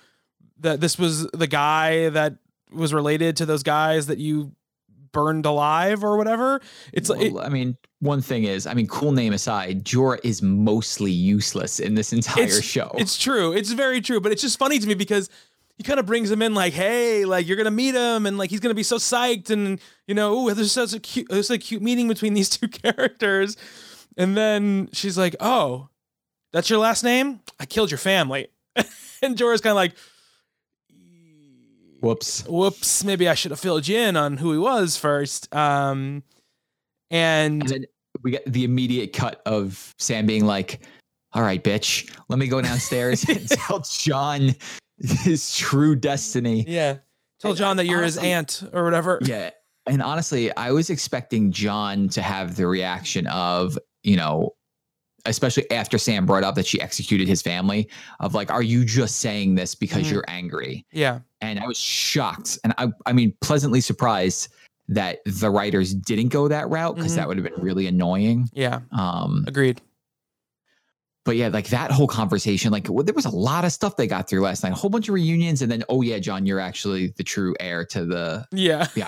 that 0.58 0.80
this 0.80 0.98
was 0.98 1.26
the 1.28 1.46
guy 1.46 2.08
that 2.10 2.36
was 2.72 2.92
related 2.92 3.36
to 3.36 3.46
those 3.46 3.62
guys 3.62 4.06
that 4.06 4.18
you 4.18 4.52
burned 5.14 5.46
alive 5.46 6.04
or 6.04 6.18
whatever. 6.18 6.60
It's 6.92 7.08
like 7.08 7.32
Well, 7.32 7.42
I 7.42 7.48
mean, 7.48 7.78
one 8.00 8.20
thing 8.20 8.44
is, 8.44 8.66
I 8.66 8.74
mean, 8.74 8.86
cool 8.86 9.12
name 9.12 9.32
aside, 9.32 9.82
Jorah 9.84 10.20
is 10.22 10.42
mostly 10.42 11.10
useless 11.10 11.80
in 11.80 11.94
this 11.94 12.12
entire 12.12 12.44
It's- 12.44 12.62
show. 12.62 12.90
It's 12.98 13.16
true. 13.18 13.52
It's 13.54 13.72
very 13.72 14.02
true. 14.02 14.20
But 14.20 14.32
it's 14.32 14.42
just 14.42 14.58
funny 14.58 14.78
to 14.78 14.86
me 14.86 14.92
because 14.92 15.30
he 15.78 15.82
kind 15.82 15.98
of 15.98 16.04
brings 16.04 16.30
him 16.30 16.42
in 16.42 16.52
like, 16.54 16.74
hey, 16.74 17.24
like 17.24 17.46
you're 17.48 17.56
gonna 17.56 17.70
meet 17.70 17.94
him, 17.94 18.26
and 18.26 18.36
like 18.36 18.50
he's 18.50 18.60
gonna 18.60 18.74
be 18.74 18.82
so 18.82 18.96
psyched, 18.98 19.48
and 19.50 19.80
you 20.06 20.14
know, 20.14 20.34
ooh, 20.36 20.52
there's 20.54 20.70
such 20.72 20.92
a 20.92 21.00
cute, 21.00 21.26
there's 21.30 21.50
a 21.50 21.58
cute 21.58 21.80
meeting 21.82 22.06
between 22.08 22.34
these 22.34 22.50
two 22.50 22.68
characters, 22.82 23.56
and 24.16 24.36
then 24.36 24.88
she's 24.92 25.16
like, 25.18 25.34
oh, 25.40 25.88
that's 26.52 26.68
your 26.70 26.78
last 26.78 27.02
name? 27.02 27.40
I 27.58 27.66
killed 27.66 27.90
your 27.90 27.98
family, 27.98 28.48
and 28.76 29.36
Jorah's 29.36 29.60
kind 29.62 29.72
of 29.72 29.76
like. 29.76 29.94
Whoops. 32.04 32.44
Whoops! 32.46 33.02
Maybe 33.02 33.28
I 33.28 33.34
should 33.34 33.50
have 33.50 33.60
filled 33.60 33.88
you 33.88 33.98
in 33.98 34.16
on 34.16 34.36
who 34.36 34.52
he 34.52 34.58
was 34.58 34.98
first. 34.98 35.52
Um, 35.54 36.22
and 37.10 37.62
And 37.62 37.70
then 37.70 37.84
we 38.22 38.32
get 38.32 38.44
the 38.50 38.64
immediate 38.64 39.14
cut 39.14 39.40
of 39.46 39.94
Sam 39.98 40.26
being 40.26 40.44
like, 40.44 40.80
"All 41.32 41.42
right, 41.42 41.64
bitch, 41.64 42.14
let 42.28 42.38
me 42.38 42.46
go 42.46 42.60
downstairs 42.60 43.24
and 43.28 43.48
tell 43.48 43.80
Jon 43.80 44.54
his 44.98 45.56
true 45.56 45.96
destiny." 45.96 46.66
yeah, 46.68 46.98
tell 47.40 47.54
Jon 47.54 47.78
that 47.78 47.86
you're 47.86 48.02
his 48.02 48.18
aunt 48.18 48.62
or 48.74 48.84
whatever. 48.84 49.18
Yeah. 49.22 49.50
And 49.86 50.02
honestly, 50.02 50.54
I 50.56 50.72
was 50.72 50.90
expecting 50.90 51.52
Jon 51.52 52.08
to 52.10 52.22
have 52.22 52.56
the 52.56 52.66
reaction 52.66 53.26
of, 53.26 53.78
you 54.02 54.16
know, 54.16 54.54
especially 55.26 55.70
after 55.70 55.98
Sam 55.98 56.26
brought 56.26 56.44
up 56.44 56.54
that 56.56 56.66
she 56.66 56.80
executed 56.80 57.26
his 57.28 57.40
family, 57.42 57.88
of 58.20 58.34
like, 58.34 58.50
are 58.50 58.62
you 58.62 58.84
just 58.84 59.16
saying 59.16 59.54
this 59.54 59.74
because 59.74 60.06
Mhm. 60.06 60.12
you're 60.12 60.24
angry? 60.28 60.84
yeah. 60.92 61.20
And 61.40 61.58
I 61.60 61.66
was 61.66 61.78
shocked. 61.78 62.58
And 62.64 62.72
I, 62.78 62.88
I 63.06 63.12
mean, 63.12 63.34
pleasantly 63.42 63.80
surprised 63.82 64.48
that 64.88 65.18
the 65.26 65.50
writers 65.50 65.94
didn't 65.94 66.28
go 66.28 66.48
that 66.48 66.68
route 66.70 66.96
because 66.96 67.12
Mhm. 67.12 67.16
that 67.16 67.28
would 67.28 67.36
have 67.38 67.44
been 67.44 67.62
really 67.62 67.86
annoying. 67.86 68.48
yeah. 68.52 68.80
Um, 68.92 69.44
Agreed. 69.46 69.80
but 71.24 71.36
yeah, 71.36 71.48
like 71.48 71.68
that 71.68 71.90
whole 71.90 72.06
conversation, 72.06 72.70
like 72.70 72.86
well, 72.88 73.02
there 73.04 73.14
was 73.14 73.24
a 73.24 73.30
lot 73.30 73.64
of 73.64 73.72
stuff 73.72 73.96
they 73.96 74.06
got 74.06 74.28
through 74.28 74.40
last 74.42 74.62
night, 74.62 74.72
a 74.72 74.74
whole 74.76 74.90
bunch 74.90 75.08
of 75.08 75.14
reunions. 75.14 75.62
And 75.62 75.72
then, 75.72 75.82
oh, 75.88 76.02
yeah, 76.02 76.18
Jon, 76.18 76.44
you're 76.44 76.60
actually 76.60 77.14
the 77.16 77.22
true 77.24 77.54
heir 77.60 77.84
to 77.86 78.04
the, 78.04 78.46
Yeah. 78.52 78.86
the 78.94 79.04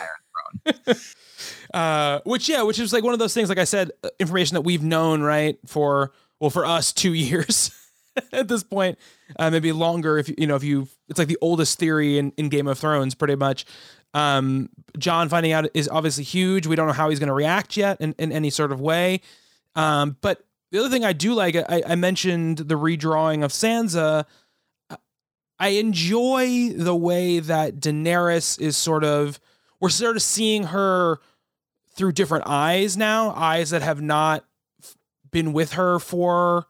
Iron 0.66 0.96
uh, 1.74 2.20
which 2.24 2.48
yeah, 2.48 2.62
which 2.62 2.78
is 2.78 2.92
like 2.92 3.04
one 3.04 3.12
of 3.12 3.18
those 3.18 3.34
things. 3.34 3.48
Like 3.48 3.58
I 3.58 3.64
said, 3.64 3.90
uh, 4.02 4.08
information 4.18 4.54
that 4.54 4.62
we've 4.62 4.82
known 4.82 5.22
right 5.22 5.58
for 5.66 6.12
well 6.40 6.50
for 6.50 6.64
us 6.64 6.92
two 6.92 7.12
years 7.14 7.70
at 8.32 8.48
this 8.48 8.62
point, 8.62 8.98
uh, 9.38 9.50
maybe 9.50 9.72
longer 9.72 10.18
if 10.18 10.28
you 10.28 10.34
you 10.38 10.46
know 10.46 10.56
if 10.56 10.64
you 10.64 10.88
it's 11.08 11.18
like 11.18 11.28
the 11.28 11.38
oldest 11.40 11.78
theory 11.78 12.18
in, 12.18 12.32
in 12.36 12.48
Game 12.48 12.66
of 12.66 12.78
Thrones, 12.78 13.14
pretty 13.14 13.36
much. 13.36 13.64
Um, 14.14 14.70
Jon 14.96 15.28
finding 15.28 15.52
out 15.52 15.68
is 15.74 15.88
obviously 15.88 16.24
huge. 16.24 16.66
We 16.66 16.74
don't 16.74 16.86
know 16.86 16.94
how 16.94 17.10
he's 17.10 17.18
going 17.18 17.28
to 17.28 17.34
react 17.34 17.76
yet 17.76 18.00
in, 18.00 18.14
in 18.18 18.32
any 18.32 18.48
sort 18.48 18.72
of 18.72 18.80
way. 18.80 19.20
Um, 19.74 20.16
but 20.22 20.42
the 20.70 20.78
other 20.78 20.88
thing 20.88 21.04
I 21.04 21.12
do 21.12 21.34
like, 21.34 21.54
I, 21.54 21.82
I 21.86 21.94
mentioned 21.96 22.58
the 22.58 22.76
redrawing 22.76 23.44
of 23.44 23.52
Sansa. 23.52 24.24
I 25.58 25.68
enjoy 25.68 26.70
the 26.70 26.96
way 26.96 27.40
that 27.40 27.76
Daenerys 27.76 28.58
is 28.58 28.76
sort 28.76 29.04
of 29.04 29.38
we're 29.80 29.88
sort 29.88 30.16
of 30.16 30.22
seeing 30.22 30.64
her 30.64 31.18
through 31.94 32.12
different 32.12 32.44
eyes 32.46 32.96
now, 32.96 33.30
eyes 33.30 33.70
that 33.70 33.82
have 33.82 34.00
not 34.00 34.44
been 35.30 35.52
with 35.52 35.72
her 35.74 35.98
for 35.98 36.66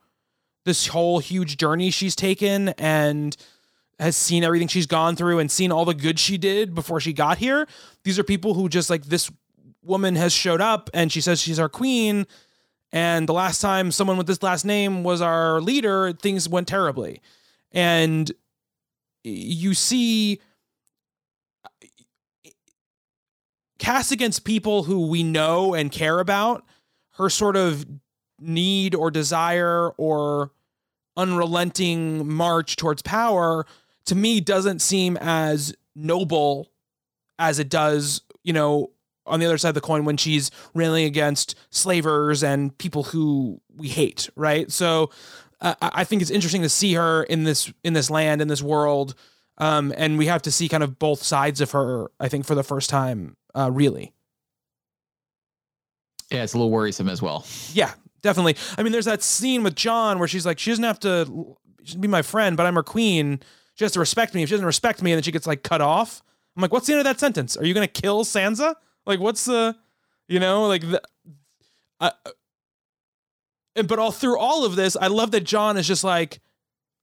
this 0.64 0.88
whole 0.88 1.18
huge 1.20 1.56
journey 1.56 1.90
she's 1.90 2.16
taken 2.16 2.70
and 2.70 3.36
has 3.98 4.16
seen 4.16 4.44
everything 4.44 4.68
she's 4.68 4.86
gone 4.86 5.16
through 5.16 5.38
and 5.38 5.50
seen 5.50 5.72
all 5.72 5.84
the 5.84 5.94
good 5.94 6.18
she 6.18 6.36
did 6.36 6.74
before 6.74 7.00
she 7.00 7.12
got 7.12 7.38
here. 7.38 7.66
These 8.04 8.18
are 8.18 8.24
people 8.24 8.54
who 8.54 8.68
just 8.68 8.90
like 8.90 9.04
this 9.06 9.30
woman 9.82 10.16
has 10.16 10.32
showed 10.32 10.60
up 10.60 10.90
and 10.92 11.10
she 11.12 11.20
says 11.20 11.40
she's 11.40 11.60
our 11.60 11.68
queen 11.68 12.26
And 12.92 13.28
the 13.28 13.32
last 13.32 13.60
time 13.60 13.90
someone 13.90 14.16
with 14.16 14.26
this 14.26 14.42
last 14.42 14.64
name 14.64 15.02
was 15.04 15.20
our 15.20 15.60
leader, 15.60 16.12
things 16.12 16.48
went 16.48 16.68
terribly. 16.68 17.20
And 17.72 18.30
you 19.24 19.74
see 19.74 20.40
cast 23.78 24.12
against 24.12 24.44
people 24.44 24.84
who 24.84 25.06
we 25.06 25.22
know 25.22 25.74
and 25.74 25.90
care 25.92 26.20
about, 26.20 26.64
her 27.12 27.28
sort 27.28 27.56
of 27.56 27.86
need 28.38 28.94
or 28.94 29.10
desire 29.10 29.90
or 29.90 30.50
unrelenting 31.16 32.30
march 32.30 32.76
towards 32.76 33.02
power 33.02 33.64
to 34.06 34.14
me 34.14 34.40
doesn't 34.40 34.80
seem 34.80 35.16
as 35.16 35.74
noble 35.94 36.70
as 37.38 37.58
it 37.58 37.68
does, 37.68 38.22
you 38.42 38.52
know, 38.52 38.90
on 39.26 39.40
the 39.40 39.46
other 39.46 39.58
side 39.58 39.70
of 39.70 39.74
the 39.74 39.80
coin 39.80 40.04
when 40.04 40.16
she's 40.16 40.50
railing 40.72 41.04
against 41.04 41.56
slavers 41.70 42.44
and 42.44 42.76
people 42.78 43.02
who 43.02 43.60
we 43.74 43.88
hate, 43.88 44.30
right? 44.36 44.70
So 44.70 45.10
uh, 45.60 45.74
I 45.80 46.04
think 46.04 46.22
it's 46.22 46.30
interesting 46.30 46.62
to 46.62 46.68
see 46.68 46.94
her 46.94 47.24
in 47.24 47.44
this 47.44 47.72
in 47.82 47.92
this 47.92 48.10
land 48.10 48.40
in 48.40 48.48
this 48.48 48.62
world, 48.62 49.14
um, 49.58 49.92
and 49.96 50.16
we 50.16 50.26
have 50.26 50.42
to 50.42 50.52
see 50.52 50.68
kind 50.68 50.82
of 50.82 50.98
both 50.98 51.22
sides 51.22 51.60
of 51.60 51.72
her. 51.72 52.10
I 52.20 52.28
think 52.28 52.44
for 52.44 52.54
the 52.54 52.62
first 52.62 52.88
time, 52.88 53.36
uh, 53.56 53.70
really. 53.72 54.12
Yeah, 56.30 56.42
it's 56.42 56.54
a 56.54 56.58
little 56.58 56.70
worrisome 56.70 57.08
as 57.08 57.22
well. 57.22 57.46
Yeah, 57.72 57.92
definitely. 58.22 58.56
I 58.76 58.82
mean, 58.82 58.92
there's 58.92 59.04
that 59.04 59.22
scene 59.22 59.62
with 59.62 59.74
Jon 59.74 60.18
where 60.18 60.28
she's 60.28 60.44
like, 60.44 60.58
she 60.58 60.70
doesn't 60.70 60.84
have 60.84 61.00
to 61.00 61.56
be 61.98 62.08
my 62.08 62.22
friend, 62.22 62.56
but 62.56 62.66
I'm 62.66 62.74
her 62.74 62.82
queen. 62.82 63.40
She 63.74 63.84
has 63.84 63.92
to 63.92 64.00
respect 64.00 64.34
me. 64.34 64.42
If 64.42 64.48
she 64.48 64.54
doesn't 64.54 64.66
respect 64.66 65.02
me, 65.02 65.12
and 65.12 65.18
then 65.18 65.22
she 65.22 65.32
gets 65.32 65.46
like 65.46 65.62
cut 65.62 65.80
off. 65.80 66.22
I'm 66.56 66.62
like, 66.62 66.72
what's 66.72 66.86
the 66.86 66.94
end 66.94 67.00
of 67.00 67.04
that 67.04 67.20
sentence? 67.20 67.56
Are 67.56 67.64
you 67.64 67.74
gonna 67.74 67.86
kill 67.86 68.24
Sansa? 68.24 68.74
Like, 69.04 69.20
what's 69.20 69.44
the, 69.44 69.76
you 70.26 70.40
know, 70.40 70.66
like 70.66 70.82
the, 70.82 71.00
uh, 72.00 72.10
but 73.86 73.98
all 73.98 74.10
through 74.10 74.38
all 74.38 74.64
of 74.64 74.74
this, 74.74 74.96
I 74.96 75.06
love 75.06 75.30
that 75.30 75.44
Jon 75.44 75.76
is 75.76 75.86
just 75.86 76.02
like, 76.02 76.40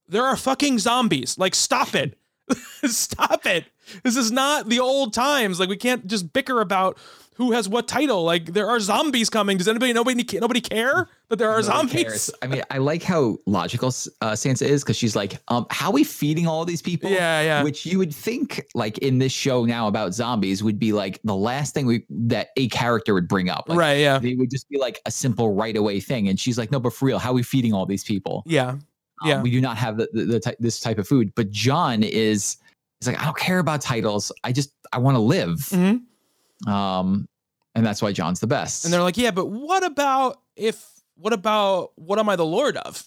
there 0.06 0.24
are 0.24 0.36
fucking 0.36 0.80
zombies. 0.80 1.38
Like, 1.38 1.54
stop 1.54 1.94
it, 1.94 2.18
stop 2.84 3.46
it. 3.46 3.66
This 4.02 4.16
is 4.16 4.32
not 4.32 4.68
the 4.68 4.80
old 4.80 5.12
times. 5.12 5.60
Like, 5.60 5.68
we 5.68 5.76
can't 5.76 6.06
just 6.06 6.32
bicker 6.32 6.60
about 6.60 6.98
who 7.34 7.52
has 7.52 7.68
what 7.68 7.86
title. 7.86 8.24
Like 8.24 8.46
there 8.46 8.68
are 8.68 8.80
zombies 8.80 9.28
coming. 9.28 9.58
Does 9.58 9.68
anybody 9.68 9.92
nobody 9.92 10.24
nobody 10.38 10.60
care 10.60 11.08
that 11.28 11.36
there 11.36 11.50
are 11.50 11.60
nobody 11.60 11.66
zombies? 11.66 12.02
Cares. 12.04 12.30
I 12.42 12.46
mean, 12.46 12.62
I 12.70 12.78
like 12.78 13.02
how 13.02 13.38
logical 13.46 13.88
uh, 13.88 14.32
Sansa 14.32 14.62
is 14.62 14.82
because 14.82 14.96
she's 14.96 15.16
like, 15.16 15.38
um, 15.48 15.66
how 15.70 15.88
are 15.88 15.92
we 15.92 16.04
feeding 16.04 16.46
all 16.46 16.64
these 16.64 16.82
people? 16.82 17.10
Yeah, 17.10 17.42
yeah. 17.42 17.62
Which 17.62 17.84
you 17.84 17.98
would 17.98 18.14
think 18.14 18.64
like 18.74 18.98
in 18.98 19.18
this 19.18 19.32
show 19.32 19.64
now 19.64 19.88
about 19.88 20.14
zombies 20.14 20.62
would 20.62 20.78
be 20.78 20.92
like 20.92 21.20
the 21.24 21.36
last 21.36 21.74
thing 21.74 21.86
we 21.86 22.04
that 22.08 22.48
a 22.56 22.68
character 22.68 23.14
would 23.14 23.28
bring 23.28 23.48
up. 23.48 23.68
Like, 23.68 23.78
right. 23.78 23.98
Yeah. 23.98 24.18
They 24.18 24.34
would 24.34 24.50
just 24.50 24.68
be 24.68 24.78
like 24.78 25.00
a 25.06 25.10
simple 25.10 25.54
right 25.54 25.76
away 25.76 26.00
thing, 26.00 26.28
and 26.28 26.38
she's 26.38 26.56
like, 26.56 26.70
no, 26.70 26.80
but 26.80 26.92
for 26.92 27.06
real, 27.06 27.18
how 27.18 27.30
are 27.30 27.34
we 27.34 27.42
feeding 27.42 27.72
all 27.72 27.86
these 27.86 28.04
people? 28.04 28.42
Yeah. 28.46 28.76
Um, 29.22 29.28
yeah. 29.28 29.42
We 29.42 29.50
do 29.50 29.60
not 29.60 29.76
have 29.76 29.96
the, 29.96 30.08
the, 30.12 30.24
the 30.24 30.40
ty- 30.40 30.56
this 30.58 30.80
type 30.80 30.98
of 30.98 31.06
food, 31.06 31.32
but 31.34 31.50
Jon 31.50 32.02
is. 32.02 32.56
He's 33.00 33.08
like, 33.08 33.20
I 33.20 33.24
don't 33.24 33.36
care 33.36 33.58
about 33.58 33.80
titles. 33.80 34.32
I 34.44 34.52
just 34.52 34.72
I 34.92 34.98
want 34.98 35.16
to 35.16 35.20
live. 35.20 35.58
Mm-hmm. 35.70 36.70
Um, 36.70 37.28
and 37.74 37.84
that's 37.84 38.00
why 38.00 38.12
Jon's 38.12 38.40
the 38.40 38.46
best. 38.46 38.84
And 38.84 38.94
they're 38.94 39.02
like, 39.02 39.16
yeah, 39.16 39.30
but 39.30 39.46
what 39.46 39.84
about 39.84 40.40
if? 40.56 40.84
What 41.16 41.32
about 41.32 41.92
what 41.96 42.18
am 42.18 42.28
I 42.28 42.36
the 42.36 42.46
lord 42.46 42.76
of? 42.76 43.04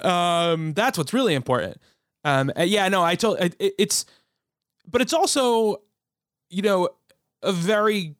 um, 0.02 0.72
that's 0.72 0.98
what's 0.98 1.12
really 1.12 1.34
important. 1.34 1.78
Um, 2.24 2.52
yeah, 2.56 2.88
no, 2.88 3.02
I 3.02 3.14
told 3.14 3.38
it, 3.40 3.56
it's, 3.58 4.06
but 4.88 5.00
it's 5.00 5.12
also, 5.12 5.82
you 6.50 6.62
know, 6.62 6.88
a 7.42 7.52
very 7.52 8.14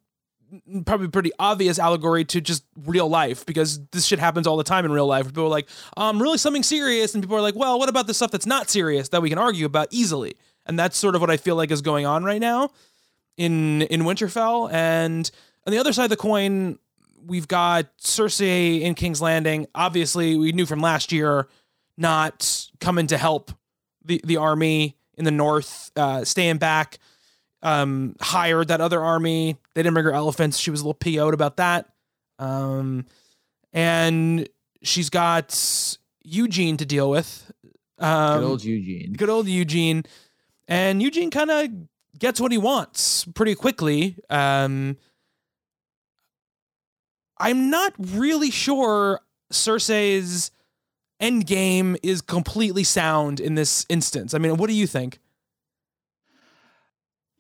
probably 0.85 1.09
pretty 1.09 1.31
obvious 1.39 1.79
allegory 1.79 2.25
to 2.27 2.41
just 2.41 2.65
real 2.85 3.09
life 3.09 3.47
because 3.47 3.81
this 3.89 4.05
shit 4.05 4.19
happens 4.19 4.47
all 4.47 4.57
the 4.57 4.65
time 4.65 4.85
in 4.85 4.93
real 4.93 5.07
life. 5.07 5.27
People 5.27 5.45
are 5.45 5.49
like, 5.49 5.69
um, 5.97 6.21
really 6.21 6.39
something 6.39 6.63
serious, 6.63 7.15
and 7.15 7.23
people 7.23 7.37
are 7.37 7.43
like, 7.43 7.57
well, 7.57 7.79
what 7.79 7.89
about 7.89 8.07
the 8.07 8.15
stuff 8.15 8.31
that's 8.31 8.47
not 8.47 8.69
serious 8.71 9.09
that 9.11 9.23
we 9.23 9.29
can 9.29 9.39
argue 9.39 9.67
about 9.67 9.89
easily? 9.91 10.35
And 10.67 10.79
that's 10.79 10.97
sort 10.97 11.15
of 11.15 11.21
what 11.21 11.31
I 11.31 11.37
feel 11.37 11.57
like 11.57 11.71
is 11.71 11.83
going 11.83 12.07
on 12.07 12.25
right 12.25 12.41
now 12.41 12.71
in 13.37 13.83
in 13.83 14.03
Winterfell. 14.03 14.73
And 14.73 15.31
on 15.67 15.73
the 15.73 15.79
other 15.79 15.93
side 15.93 16.05
of 16.05 16.11
the 16.11 16.17
coin, 16.17 16.79
we've 17.25 17.49
got 17.49 17.97
Cersei 17.99 18.81
in 18.83 18.95
King's 18.95 19.21
Landing. 19.21 19.67
Obviously, 19.75 20.37
we 20.37 20.53
knew 20.53 20.67
from 20.67 20.81
last 20.81 21.13
year 21.13 21.49
not 21.97 22.69
coming 22.81 23.07
to 23.09 23.19
help 23.19 23.53
the 24.05 24.21
the 24.25 24.37
army 24.37 24.97
in 25.17 25.25
the 25.25 25.31
north, 25.31 25.91
uh, 25.97 26.25
staying 26.25 26.59
back. 26.59 26.99
Um, 27.63 28.17
hired 28.21 28.69
that 28.69 28.81
other 28.81 29.01
army. 29.01 29.57
They 29.75 29.83
didn't 29.83 29.95
bring 29.95 30.05
her 30.05 30.13
elephants. 30.13 30.59
She 30.59 30.71
was 30.71 30.81
a 30.81 30.85
little 30.85 30.95
PO'd 30.95 31.33
about 31.33 31.59
that. 31.59 31.89
Um, 32.39 33.07
and 33.73 34.49
she's 34.83 35.11
got 35.11 35.97
Eugene 36.25 36.77
to 36.79 36.85
deal 36.87 37.09
with. 37.09 37.53
Um, 37.99 38.41
good 38.41 38.47
old 38.47 38.65
Eugene. 38.65 39.13
Good 39.13 39.31
old 39.31 39.47
Eugene. 39.47 40.05
And 40.67 41.01
Eugene 41.01 41.31
kind 41.31 41.51
of 41.51 41.69
gets 42.19 42.41
what 42.41 42.53
he 42.53 42.59
wants 42.59 43.25
pretty 43.27 43.55
quickly. 43.55 44.17
Um, 44.29 44.97
I'm 47.39 47.71
not 47.71 47.95
really 47.99 48.51
sure 48.51 49.21
Cersei's 49.53 50.51
end 51.21 51.47
game 51.47 51.97
is 52.03 52.21
completely 52.21 52.85
sound 52.85 53.41
in 53.41 53.55
this 53.55 53.87
instance. 53.89 54.35
I 54.35 54.39
mean, 54.39 54.57
what 54.57 54.69
do 54.69 54.75
you 54.75 54.87
think? 54.87 55.19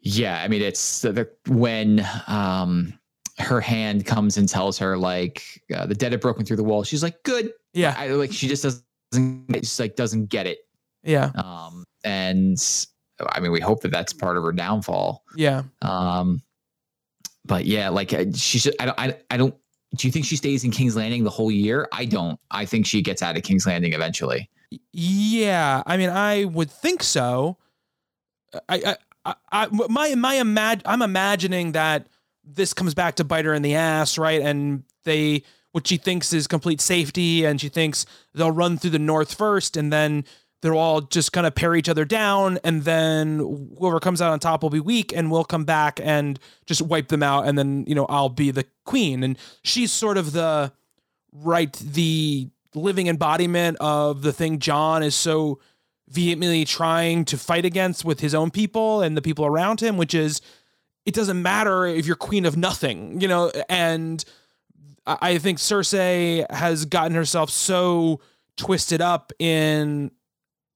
Yeah, 0.03 0.43
I 0.43 0.49
mean, 0.49 0.63
it's 0.63 1.03
the, 1.03 1.31
when 1.47 2.07
um, 2.27 2.99
her 3.39 3.61
hand 3.61 4.05
comes 4.05 4.37
and 4.37 4.49
tells 4.49 4.77
her 4.79 4.99
like 4.99 5.63
uh, 5.75 5.87
the 5.87 5.95
dead 5.95 6.13
have 6.13 6.21
broken 6.21 6.45
through 6.45 6.57
the 6.57 6.65
wall. 6.65 6.83
She's 6.83 7.03
like, 7.03 7.23
"Good." 7.23 7.53
Yeah, 7.73 7.95
I, 7.97 8.09
like 8.09 8.33
she 8.33 8.49
just 8.49 8.63
doesn't, 8.65 9.53
just 9.53 9.79
like 9.79 9.97
doesn't 9.97 10.27
get 10.27 10.47
it. 10.47 10.59
Yeah. 11.03 11.31
Um, 11.37 11.85
and 12.05 12.59
I 13.33 13.41
mean, 13.41 13.53
we 13.53 13.61
hope 13.61 13.83
that 13.83 13.93
that's 13.93 14.13
part 14.13 14.37
of 14.37 14.43
her 14.43 14.53
downfall. 14.53 15.25
Yeah. 15.37 15.63
Um, 15.83 16.43
but 17.45 17.65
yeah, 17.65 17.89
like 17.89 18.13
uh, 18.13 18.25
she 18.35 18.59
should. 18.59 18.75
I 18.81 18.87
don't. 18.87 18.99
I, 18.99 19.17
I 19.31 19.37
don't. 19.37 19.55
Do 19.97 20.09
you 20.09 20.13
think 20.13 20.25
she 20.25 20.37
stays 20.37 20.65
in 20.65 20.71
King's 20.71 20.97
Landing 20.97 21.23
the 21.23 21.31
whole 21.31 21.51
year? 21.51 21.89
I 21.93 22.07
don't. 22.07 22.41
I 22.51 22.65
think 22.65 22.87
she 22.87 23.03
gets 23.03 23.23
out 23.23 23.37
of 23.37 23.43
King's 23.43 23.67
Landing 23.67 23.93
eventually. 23.93 24.49
Yeah, 24.93 25.83
I 25.85 25.97
mean, 25.97 26.09
I 26.11 26.45
would 26.45 26.71
think 26.71 27.03
so. 27.03 27.59
I, 28.69 28.83
I, 28.87 28.97
I, 29.25 29.69
my, 29.71 30.15
my 30.15 30.37
imag- 30.37 30.83
I'm 30.85 31.03
imagining 31.03 31.73
that 31.73 32.07
this 32.45 32.75
comes 32.75 32.95
back 32.95 33.17
to 33.17 33.25
bite 33.25 33.45
her 33.45 33.55
in 33.55 33.63
the 33.63 33.75
ass, 33.75 34.19
right? 34.19 34.41
And 34.41 34.85
they, 35.05 35.45
what 35.73 35.87
she 35.87 35.97
thinks 35.97 36.33
is 36.33 36.47
complete 36.47 36.81
safety, 36.81 37.45
and 37.45 37.61
she 37.61 37.69
thinks 37.69 38.05
they'll 38.35 38.51
run 38.51 38.79
through 38.79 38.91
the 38.91 38.99
north 38.99 39.35
first, 39.35 39.77
and 39.77 39.93
then 39.93 40.25
they'll 40.63 40.79
all 40.79 41.01
just 41.01 41.33
kind 41.33 41.47
of 41.47 41.55
pare 41.55 41.75
each 41.75 41.89
other 41.89 42.05
down 42.05 42.59
and 42.65 42.83
then 42.85 43.39
whoever 43.79 44.01
comes 44.01 44.23
out 44.23 44.33
on 44.33 44.39
top 44.39 44.63
will 44.63 44.71
be 44.71 44.81
weak 44.81 45.13
and 45.15 45.31
we'll 45.31 45.45
come 45.45 45.65
back 45.65 46.01
and 46.03 46.39
just 46.67 46.81
wipe 46.81 47.09
them 47.09 47.23
out 47.23 47.47
and 47.47 47.59
then 47.59 47.85
you 47.87 47.95
know 47.95 48.07
I'll 48.09 48.29
be 48.29 48.51
the 48.51 48.65
queen 48.85 49.23
and 49.23 49.37
she's 49.63 49.93
sort 49.93 50.17
of 50.17 50.33
the 50.33 50.73
right 51.33 51.73
the 51.73 52.49
living 52.75 53.09
embodiment 53.09 53.77
of 53.81 54.23
the 54.23 54.33
thing 54.33 54.59
Jon 54.59 55.03
is 55.03 55.15
so 55.15 55.59
vehemently 56.13 56.65
trying 56.65 57.25
to 57.25 57.37
fight 57.39 57.65
against 57.65 58.05
with 58.05 58.21
his 58.21 58.35
own 58.35 58.51
people 58.51 59.03
and 59.03 59.17
the 59.17 59.23
people 59.23 59.45
around 59.45 59.81
him 59.81 59.97
which 59.97 60.15
is 60.15 60.41
it 61.05 61.15
doesn't 61.15 61.43
matter 61.43 61.87
if 61.87 62.07
you're 62.07 62.17
queen 62.17 62.45
of 62.45 62.57
nothing 62.57 63.21
you 63.21 63.27
know 63.27 63.51
and 63.69 64.25
I 65.07 65.39
think 65.39 65.59
Cersei 65.59 66.49
has 66.51 66.85
gotten 66.85 67.15
herself 67.15 67.51
so 67.51 68.21
twisted 68.57 69.01
up 69.01 69.33
in 69.39 70.13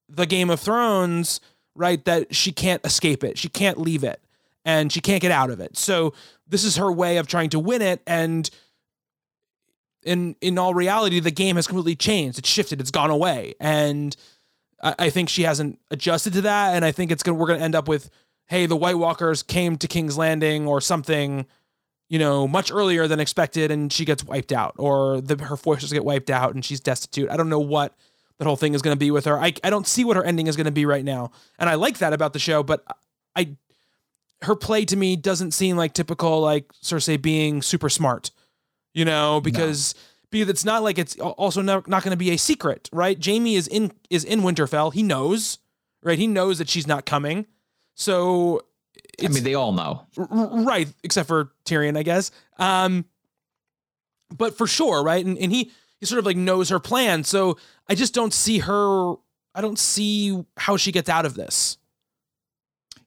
the 0.09 0.27
Game 0.27 0.51
of 0.51 0.61
Thrones, 0.61 1.40
right? 1.75 2.05
That 2.05 2.35
she 2.35 2.51
can't 2.51 2.85
escape 2.85 3.22
it. 3.22 3.38
She 3.38 3.49
can't 3.49 3.79
leave 3.79 4.03
it 4.03 4.20
and 4.64 4.92
she 4.92 5.01
can't 5.01 5.22
get 5.22 5.31
out 5.31 5.51
of 5.51 5.61
it. 5.61 5.77
So 5.77 6.12
this 6.46 6.64
is 6.64 6.77
her 6.77 6.90
way 6.90 7.18
of 7.18 7.29
trying 7.29 7.51
to 7.51 7.61
win 7.61 7.83
it. 7.83 8.03
And 8.07 8.51
in 10.03 10.35
in 10.40 10.59
all 10.59 10.75
reality, 10.75 11.20
the 11.20 11.31
game 11.31 11.57
has 11.57 11.66
completely 11.66 11.96
changed. 11.96 12.38
It's 12.38 12.49
shifted. 12.49 12.81
It's 12.81 12.90
gone 12.90 13.11
away. 13.11 13.55
And 13.61 14.16
I, 14.83 14.95
I 14.99 15.11
think 15.11 15.29
she 15.29 15.43
hasn't 15.43 15.79
adjusted 15.91 16.33
to 16.35 16.43
that. 16.43 16.75
And 16.75 16.85
I 16.85 16.93
think 16.93 17.11
it's 17.11 17.23
gonna 17.23 17.39
we're 17.39 17.47
gonna 17.47 17.65
end 17.65 17.75
up 17.75 17.89
with, 17.89 18.11
hey, 18.47 18.67
the 18.67 18.77
White 18.77 18.99
Walkers 18.99 19.43
came 19.43 19.77
to 19.79 19.89
King's 19.89 20.17
Landing 20.17 20.67
or 20.67 20.81
something, 20.81 21.47
you 22.09 22.19
know, 22.19 22.47
much 22.47 22.71
earlier 22.71 23.09
than 23.09 23.21
expected, 23.21 23.71
and 23.71 23.93
she 23.93 24.05
gets 24.05 24.25
wiped 24.25 24.53
out, 24.53 24.75
or 24.79 25.21
the, 25.21 25.43
her 25.45 25.57
forces 25.57 25.93
get 25.93 26.05
wiped 26.05 26.31
out, 26.31 26.55
and 26.55 26.65
she's 26.65 26.81
destitute. 26.81 27.31
I 27.31 27.37
don't 27.37 27.49
know 27.49 27.59
what 27.59 27.95
that 28.39 28.47
whole 28.47 28.57
thing 28.57 28.75
is 28.75 28.83
going 28.83 28.95
to 28.95 28.99
be 28.99 29.11
with 29.11 29.25
her. 29.25 29.39
I, 29.39 29.55
I 29.65 29.71
don't 29.71 29.87
see 29.87 30.05
what 30.05 30.17
her 30.17 30.25
ending 30.25 30.47
is 30.47 30.57
going 30.57 30.67
to 30.67 30.71
be 30.71 30.85
right 30.87 31.05
now. 31.05 31.31
And 31.59 31.71
I 31.71 31.75
like 31.75 31.99
that 31.99 32.12
about 32.12 32.33
the 32.33 32.39
show, 32.39 32.62
but 32.62 32.85
I 33.35 33.57
her 34.43 34.55
play 34.55 34.85
to 34.85 34.97
me 34.97 35.17
doesn't 35.17 35.53
seem 35.53 35.77
like 35.77 35.95
typical 35.95 36.41
like 36.41 36.71
Cersei 36.75 37.21
being 37.21 37.62
super 37.62 37.89
smart. 37.89 38.31
You 38.93 39.05
know, 39.05 39.41
because 39.41 39.95
no. 39.95 40.01
Because 40.31 40.49
it's 40.49 40.65
not 40.65 40.83
like 40.83 40.99
it's 40.99 41.17
also 41.19 41.62
not, 41.62 41.89
not 41.89 42.03
going 42.03 42.11
to 42.11 42.17
be 42.17 42.31
a 42.31 42.37
secret, 42.37 42.89
right? 42.93 43.23
Jaime 43.25 43.55
is 43.55 43.69
in 43.69 43.93
is 44.11 44.25
in 44.25 44.41
Winterfell. 44.41 44.93
He 44.93 45.03
knows, 45.03 45.59
right? 46.03 46.19
He 46.19 46.27
knows 46.27 46.59
that 46.59 46.69
she's 46.69 46.87
not 46.87 47.07
coming. 47.07 47.47
So 47.95 48.62
I 49.23 49.29
mean, 49.29 49.45
they 49.45 49.55
all 49.55 49.73
know. 49.73 50.07
right, 50.17 50.93
except 51.03 51.29
for 51.29 51.53
Tyrion, 51.65 51.97
I 51.97 52.03
guess. 52.03 52.31
Um 52.59 53.07
but 54.37 54.57
for 54.57 54.67
sure, 54.67 55.03
right? 55.03 55.25
And 55.25 55.39
and 55.39 55.53
he 55.53 55.71
he 55.99 56.07
sort 56.07 56.19
of 56.19 56.27
like 56.27 56.37
knows 56.37 56.69
her 56.69 56.81
plan. 56.81 57.25
So 57.25 57.57
I 57.89 57.95
just 57.95 58.15
don't 58.15 58.33
see 58.33 58.59
her. 58.59 59.15
I 59.55 59.61
don't 59.61 59.79
see 59.79 60.45
how 60.57 60.77
she 60.77 60.93
gets 60.93 61.09
out 61.09 61.25
of 61.25 61.35
this. 61.35 61.79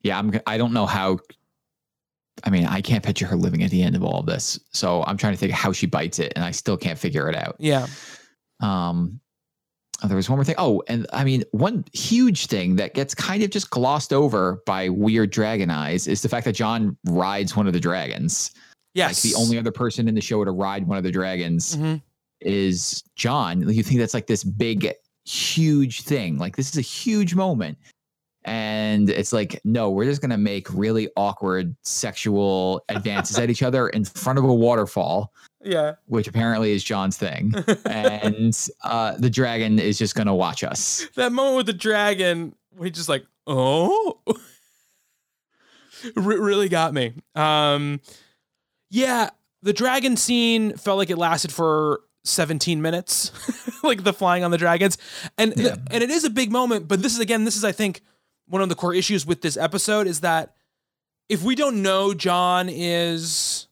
Yeah, 0.01 0.17
I'm. 0.17 0.39
I 0.47 0.57
don't 0.57 0.73
know 0.73 0.85
how. 0.85 1.19
I 2.43 2.49
mean, 2.49 2.65
I 2.65 2.81
can't 2.81 3.03
picture 3.03 3.25
her 3.27 3.35
living 3.35 3.63
at 3.63 3.71
the 3.71 3.81
end 3.83 3.95
of 3.95 4.03
all 4.03 4.19
of 4.19 4.25
this. 4.25 4.59
So 4.71 5.03
I'm 5.03 5.17
trying 5.17 5.33
to 5.33 5.37
think 5.37 5.51
how 5.51 5.71
she 5.71 5.85
bites 5.87 6.19
it, 6.19 6.33
and 6.35 6.43
I 6.45 6.51
still 6.51 6.77
can't 6.77 6.97
figure 6.97 7.29
it 7.29 7.35
out. 7.35 7.55
Yeah. 7.59 7.87
Um, 8.61 9.19
oh, 10.03 10.07
there 10.07 10.15
was 10.17 10.29
one 10.29 10.37
more 10.37 10.45
thing. 10.45 10.55
Oh, 10.57 10.81
and 10.87 11.05
I 11.13 11.23
mean, 11.23 11.43
one 11.51 11.85
huge 11.93 12.47
thing 12.47 12.75
that 12.77 12.93
gets 12.93 13.13
kind 13.15 13.43
of 13.43 13.49
just 13.49 13.69
glossed 13.69 14.13
over 14.13 14.61
by 14.65 14.89
weird 14.89 15.31
dragon 15.31 15.69
eyes 15.69 16.07
is 16.07 16.21
the 16.21 16.29
fact 16.29 16.45
that 16.45 16.53
Jon 16.53 16.97
rides 17.05 17.55
one 17.55 17.67
of 17.67 17.73
the 17.73 17.79
dragons. 17.79 18.51
Yes. 18.93 19.23
Like 19.23 19.33
the 19.33 19.39
only 19.39 19.57
other 19.57 19.71
person 19.71 20.07
in 20.07 20.15
the 20.15 20.21
show 20.21 20.43
to 20.43 20.51
ride 20.51 20.87
one 20.87 20.97
of 20.97 21.03
the 21.03 21.11
dragons 21.11 21.75
Mhm. 21.75 22.01
is 22.41 23.03
Jon. 23.15 23.67
You 23.69 23.83
think 23.83 23.99
that's 23.99 24.13
like 24.13 24.27
this 24.27 24.43
big, 24.43 24.91
huge 25.25 26.01
thing. 26.01 26.37
Like 26.37 26.55
this 26.55 26.69
is 26.69 26.77
a 26.77 26.81
huge 26.81 27.35
moment. 27.35 27.77
And 28.45 29.09
it's 29.09 29.33
like, 29.33 29.59
no, 29.63 29.89
we're 29.89 30.05
just 30.05 30.21
gonna 30.21 30.37
make 30.37 30.73
really 30.73 31.09
awkward 31.17 31.75
sexual 31.83 32.83
advances 32.89 33.37
at 33.37 33.49
each 33.49 33.61
other 33.63 33.89
in 33.89 34.05
front 34.05 34.39
of 34.39 34.45
a 34.45 34.53
waterfall, 34.53 35.33
Yeah. 35.63 35.95
which 36.05 36.27
apparently 36.27 36.71
is 36.71 36.83
Jon's 36.83 37.17
thing. 37.17 37.53
And 37.85 38.57
uh, 38.83 39.15
the 39.17 39.29
dragon 39.29 39.77
is 39.79 39.97
just 39.97 40.15
gonna 40.15 40.33
watch 40.35 40.63
us. 40.63 41.05
that 41.15 41.31
moment 41.31 41.57
with 41.57 41.65
the 41.65 41.73
dragon, 41.73 42.55
we 42.77 42.89
just 42.91 43.09
like, 43.09 43.25
oh, 43.45 44.19
Re- 46.15 46.37
really 46.39 46.69
got 46.69 46.93
me. 46.93 47.13
Um, 47.35 47.99
yeah, 48.89 49.31
the 49.61 49.73
dragon 49.73 50.15
scene 50.15 50.77
felt 50.77 50.97
like 50.97 51.09
it 51.09 51.17
lasted 51.17 51.51
for 51.51 51.99
17 52.23 52.81
minutes, 52.81 53.31
like 53.83 54.03
the 54.05 54.13
flying 54.13 54.43
on 54.45 54.51
the 54.51 54.57
dragons, 54.57 54.97
and 55.37 55.53
Yeah. 55.57 55.75
and 55.91 56.01
it 56.01 56.09
is 56.09 56.23
a 56.23 56.29
big 56.29 56.51
moment. 56.53 56.87
But 56.87 57.01
this 57.01 57.13
is 57.13 57.19
again, 57.19 57.43
this 57.43 57.57
is 57.57 57.65
I 57.65 57.73
think 57.73 58.01
one 58.49 58.61
of 58.61 58.69
the 58.69 58.75
core 58.75 58.93
issues 58.93 59.25
with 59.25 59.41
this 59.41 59.55
episode 59.55 60.07
is 60.07 60.21
that 60.21 60.53
if 61.29 61.43
we 61.43 61.55
don't 61.55 61.81
know 61.81 62.13
Jon 62.13 62.67
is 62.69 63.67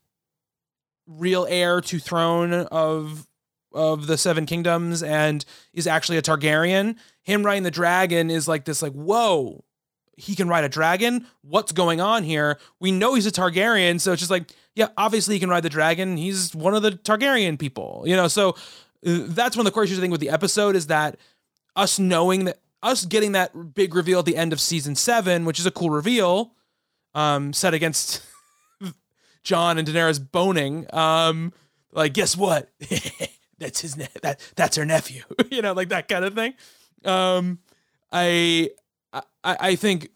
real 1.07 1.47
heir 1.49 1.81
to 1.81 1.99
throne 1.99 2.53
of 2.53 3.27
of 3.73 4.07
the 4.07 4.17
seven 4.17 4.45
kingdoms 4.45 5.03
and 5.03 5.45
is 5.73 5.87
actually 5.87 6.17
a 6.17 6.21
Targaryen. 6.21 6.95
Him 7.23 7.45
riding 7.45 7.63
the 7.63 7.71
dragon 7.71 8.29
is 8.29 8.47
like 8.47 8.65
this, 8.65 8.81
like, 8.81 8.93
whoa, 8.93 9.63
he 10.15 10.35
can 10.35 10.47
ride 10.47 10.63
a 10.63 10.69
dragon. 10.69 11.27
What's 11.41 11.71
going 11.71 12.01
on 12.01 12.23
here? 12.23 12.59
We 12.79 12.91
know 12.91 13.13
he's 13.13 13.27
a 13.27 13.31
Targaryen, 13.31 14.01
so 14.01 14.13
it's 14.13 14.21
just 14.21 14.31
like, 14.31 14.51
yeah, 14.75 14.87
obviously 14.97 15.35
he 15.35 15.39
can 15.39 15.49
ride 15.49 15.63
the 15.63 15.69
dragon. 15.69 16.17
He's 16.17 16.55
one 16.55 16.73
of 16.73 16.81
the 16.81 16.91
Targaryen 16.91 17.59
people, 17.59 18.03
you 18.05 18.15
know. 18.15 18.27
So 18.27 18.51
uh, 19.05 19.23
that's 19.25 19.55
one 19.55 19.65
of 19.65 19.71
the 19.71 19.73
core 19.73 19.83
issues 19.83 19.99
I 19.99 20.01
think 20.01 20.11
with 20.11 20.21
the 20.21 20.29
episode 20.29 20.75
is 20.75 20.87
that 20.87 21.17
us 21.75 21.99
knowing 21.99 22.45
that 22.45 22.59
us 22.83 23.05
getting 23.05 23.33
that 23.33 23.73
big 23.73 23.95
reveal 23.95 24.19
at 24.19 24.25
the 24.25 24.37
end 24.37 24.53
of 24.53 24.59
season 24.59 24.95
seven, 24.95 25.45
which 25.45 25.59
is 25.59 25.65
a 25.65 25.71
cool 25.71 25.89
reveal, 25.89 26.53
um, 27.15 27.53
set 27.53 27.73
against 27.73 28.21
Jon 29.43 29.77
and 29.77 29.87
Daenerys 29.87 30.19
boning. 30.31 30.85
Um, 30.93 31.53
like, 31.91 32.13
guess 32.13 32.37
what? 32.37 32.71
that's 33.57 33.81
his 33.81 33.97
ne- 33.97 34.07
that 34.21 34.39
that's 34.55 34.77
her 34.77 34.85
nephew. 34.85 35.23
you 35.51 35.61
know, 35.61 35.73
like 35.73 35.89
that 35.89 36.07
kind 36.07 36.25
of 36.25 36.35
thing. 36.35 36.53
Um, 37.05 37.59
I 38.11 38.71
I 39.13 39.21
I 39.43 39.75
think 39.75 40.09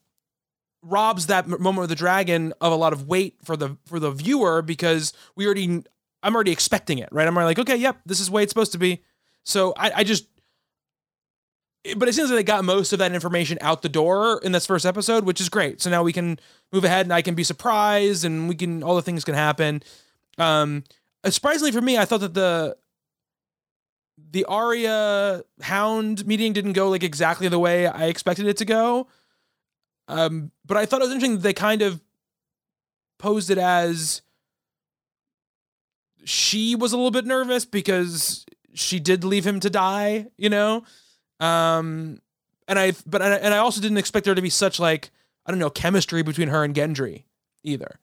robs 0.84 1.28
that 1.28 1.48
moment 1.48 1.80
with 1.80 1.90
the 1.90 1.96
dragon 1.96 2.54
of 2.60 2.72
a 2.72 2.76
lot 2.76 2.94
of 2.94 3.08
weight 3.08 3.36
for 3.44 3.56
the 3.56 3.78
for 3.86 4.00
the 4.00 4.12
viewer 4.12 4.62
because 4.62 5.14
we 5.36 5.46
already 5.46 5.84
I'm 6.24 6.36
already 6.36 6.52
expecting 6.52 7.00
it, 7.00 7.10
right? 7.12 7.28
I'm 7.28 7.36
already 7.36 7.48
like, 7.48 7.60
okay, 7.60 7.76
yep, 7.76 8.00
this 8.06 8.20
is 8.20 8.28
the 8.28 8.34
way 8.34 8.44
it's 8.44 8.52
supposed 8.52 8.74
to 8.74 8.78
be. 8.78 9.02
So 9.44 9.74
I, 9.76 9.92
I 9.98 10.04
just 10.04 10.26
but 11.98 12.08
it 12.08 12.14
seems 12.14 12.30
like 12.30 12.38
they 12.38 12.44
got 12.44 12.64
most 12.64 12.94
of 12.94 13.00
that 13.00 13.12
information 13.12 13.58
out 13.62 13.82
the 13.82 13.90
door 13.90 14.40
in 14.44 14.52
this 14.52 14.66
first 14.66 14.86
episode, 14.86 15.26
which 15.26 15.42
is 15.42 15.50
great. 15.50 15.82
So 15.82 15.90
now 15.90 16.04
we 16.04 16.14
can 16.14 16.40
move 16.72 16.84
ahead 16.84 17.06
and 17.06 17.14
I 17.14 17.22
can 17.22 17.36
be 17.36 17.44
surprised 17.44 18.24
and 18.24 18.48
we 18.48 18.56
can 18.56 18.84
all 18.84 18.96
the 18.96 19.02
things 19.02 19.24
can 19.24 19.36
happen. 19.36 19.82
Um 20.38 20.84
surprisingly 21.26 21.72
for 21.72 21.82
me, 21.82 21.98
I 21.98 22.06
thought 22.06 22.22
that 22.22 22.34
the 22.34 22.78
the 24.32 24.46
Arya 24.46 25.44
Hound 25.62 26.26
meeting 26.26 26.54
didn't 26.54 26.74
go 26.74 26.90
like 26.90 27.04
exactly 27.04 27.48
the 27.48 27.60
way 27.60 27.88
I 27.88 28.06
expected 28.06 28.46
it 28.46 28.58
to 28.58 28.66
go. 28.66 29.08
Um, 30.08 30.52
but 30.66 30.78
I 30.78 30.86
thought 30.86 31.02
it 31.02 31.06
was 31.06 31.14
interesting 31.14 31.38
that 31.38 31.44
they 31.44 31.54
kind 31.54 31.82
of 31.82 32.02
posed 33.18 33.50
it 33.50 33.58
as 33.58 34.22
she 36.24 36.76
was 36.76 36.94
a 36.94 36.98
little 36.98 37.12
bit 37.12 37.26
nervous 37.26 37.66
because 37.66 38.46
she 38.74 39.00
did 39.00 39.24
leave 39.24 39.46
him 39.46 39.60
to 39.60 39.70
die, 39.70 40.28
you 40.38 40.50
know. 40.50 40.84
Um, 41.42 42.22
and 42.68 42.78
I 42.80 42.94
but 43.06 43.22
I, 43.22 43.36
and 43.36 43.54
I 43.54 43.58
also 43.58 43.82
didn't 43.82 43.98
expect 43.98 44.26
there 44.26 44.36
to 44.36 44.42
be 44.42 44.50
such 44.50 44.80
like 44.80 45.12
I 45.46 45.52
don't 45.52 45.60
know 45.60 45.70
chemistry 45.70 46.22
between 46.24 46.48
her 46.48 46.64
and 46.64 46.74
Gendry 46.76 47.24
either. 47.64 48.00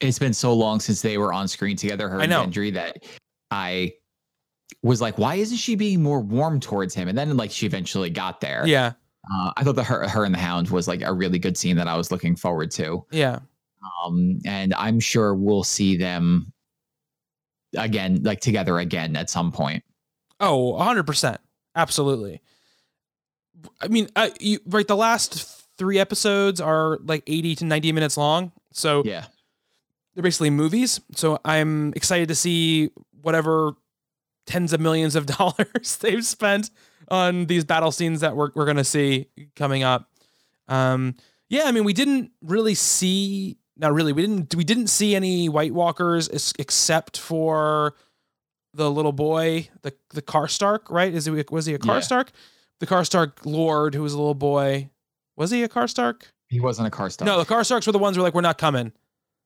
It's 0.00 0.18
been 0.18 0.32
so 0.32 0.52
long 0.54 0.80
since 0.80 1.02
they 1.02 1.18
were 1.18 1.32
on 1.32 1.46
screen 1.46 1.76
together, 1.76 2.08
her 2.08 2.20
I 2.20 2.26
know. 2.26 2.42
and 2.42 2.52
Gendry, 2.52 2.72
that 2.74 3.04
I 3.50 3.92
was 4.82 5.00
like, 5.00 5.18
why 5.18 5.34
isn't 5.36 5.58
she 5.58 5.74
being 5.76 6.02
more 6.02 6.20
warm 6.20 6.58
towards 6.58 6.94
him? 6.94 7.06
And 7.08 7.16
then 7.16 7.36
like 7.36 7.50
she 7.50 7.66
eventually 7.66 8.10
got 8.10 8.40
there. 8.40 8.66
Yeah, 8.66 8.92
Uh, 9.32 9.52
I 9.56 9.62
thought 9.62 9.76
the 9.76 9.84
her 9.84 10.08
her 10.08 10.24
and 10.24 10.34
the 10.34 10.38
Hound 10.38 10.70
was 10.70 10.88
like 10.88 11.02
a 11.02 11.12
really 11.12 11.38
good 11.38 11.56
scene 11.56 11.76
that 11.76 11.86
I 11.86 11.96
was 11.96 12.10
looking 12.10 12.34
forward 12.34 12.70
to. 12.72 13.04
yeah, 13.12 13.40
Um, 14.04 14.38
and 14.46 14.72
I'm 14.74 14.98
sure 14.98 15.34
we'll 15.34 15.62
see 15.64 15.96
them 15.96 16.52
again, 17.76 18.22
like 18.22 18.40
together 18.40 18.78
again 18.78 19.14
at 19.14 19.28
some 19.30 19.52
point. 19.52 19.84
Oh, 20.42 20.74
100%. 20.78 21.38
Absolutely. 21.76 22.42
I 23.80 23.88
mean, 23.88 24.08
I, 24.16 24.32
you, 24.40 24.58
right, 24.66 24.86
the 24.86 24.96
last 24.96 25.66
three 25.78 25.98
episodes 25.98 26.60
are 26.60 26.98
like 27.04 27.22
80 27.26 27.54
to 27.56 27.64
90 27.64 27.92
minutes 27.92 28.16
long. 28.16 28.52
So 28.72 29.02
Yeah. 29.06 29.26
they're 30.14 30.22
basically 30.22 30.50
movies. 30.50 31.00
So 31.14 31.38
I'm 31.44 31.92
excited 31.94 32.28
to 32.28 32.34
see 32.34 32.90
whatever 33.22 33.74
tens 34.46 34.72
of 34.72 34.80
millions 34.80 35.14
of 35.14 35.26
dollars 35.38 35.96
they've 36.00 36.24
spent 36.26 36.70
on 37.08 37.46
these 37.46 37.64
battle 37.64 37.92
scenes 37.92 38.20
that 38.20 38.34
we're, 38.36 38.50
we're 38.54 38.64
going 38.64 38.76
to 38.78 38.84
see 38.84 39.28
coming 39.54 39.82
up. 39.84 40.10
Um, 40.68 41.14
yeah, 41.48 41.62
I 41.66 41.72
mean, 41.72 41.84
we 41.84 41.92
didn't 41.92 42.32
really 42.42 42.74
see, 42.74 43.58
not 43.76 43.92
really, 43.92 44.12
we 44.12 44.22
didn't, 44.22 44.54
we 44.54 44.64
didn't 44.64 44.86
see 44.88 45.14
any 45.14 45.48
White 45.48 45.72
Walkers 45.74 46.28
except 46.58 47.18
for 47.18 47.94
the 48.74 48.90
little 48.90 49.12
boy, 49.12 49.68
the, 49.82 49.92
the 50.10 50.22
Karstark, 50.22 50.90
right? 50.90 51.12
Is 51.12 51.26
he, 51.26 51.44
was 51.50 51.66
he 51.66 51.74
a 51.74 51.78
Yeah. 51.82 51.92
Karstark? 51.92 52.28
The 52.80 52.86
Karstark 52.86 53.44
Lord, 53.44 53.94
who 53.94 54.02
was 54.02 54.12
a 54.12 54.16
little 54.18 54.34
boy. 54.34 54.90
Was 55.36 55.50
he 55.50 55.62
a 55.62 55.68
Karstark? 55.68 56.22
He 56.48 56.60
wasn't 56.60 56.88
a 56.88 56.90
Karstark. 56.90 57.24
No, 57.26 57.38
the 57.38 57.46
Karstarks 57.46 57.86
were 57.86 57.92
the 57.92 57.98
ones 57.98 58.16
who 58.16 58.22
were 58.22 58.26
like, 58.26 58.34
we're 58.34 58.40
not 58.40 58.58
coming. 58.58 58.92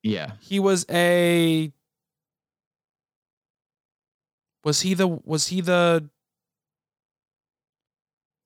Yeah. 0.03 0.33
He 0.41 0.59
was 0.61 0.87
a 0.91 1.73
Was 4.65 4.81
he 4.81 4.95
the 4.95 5.07
was 5.07 5.49
he 5.49 5.61
the 5.61 6.09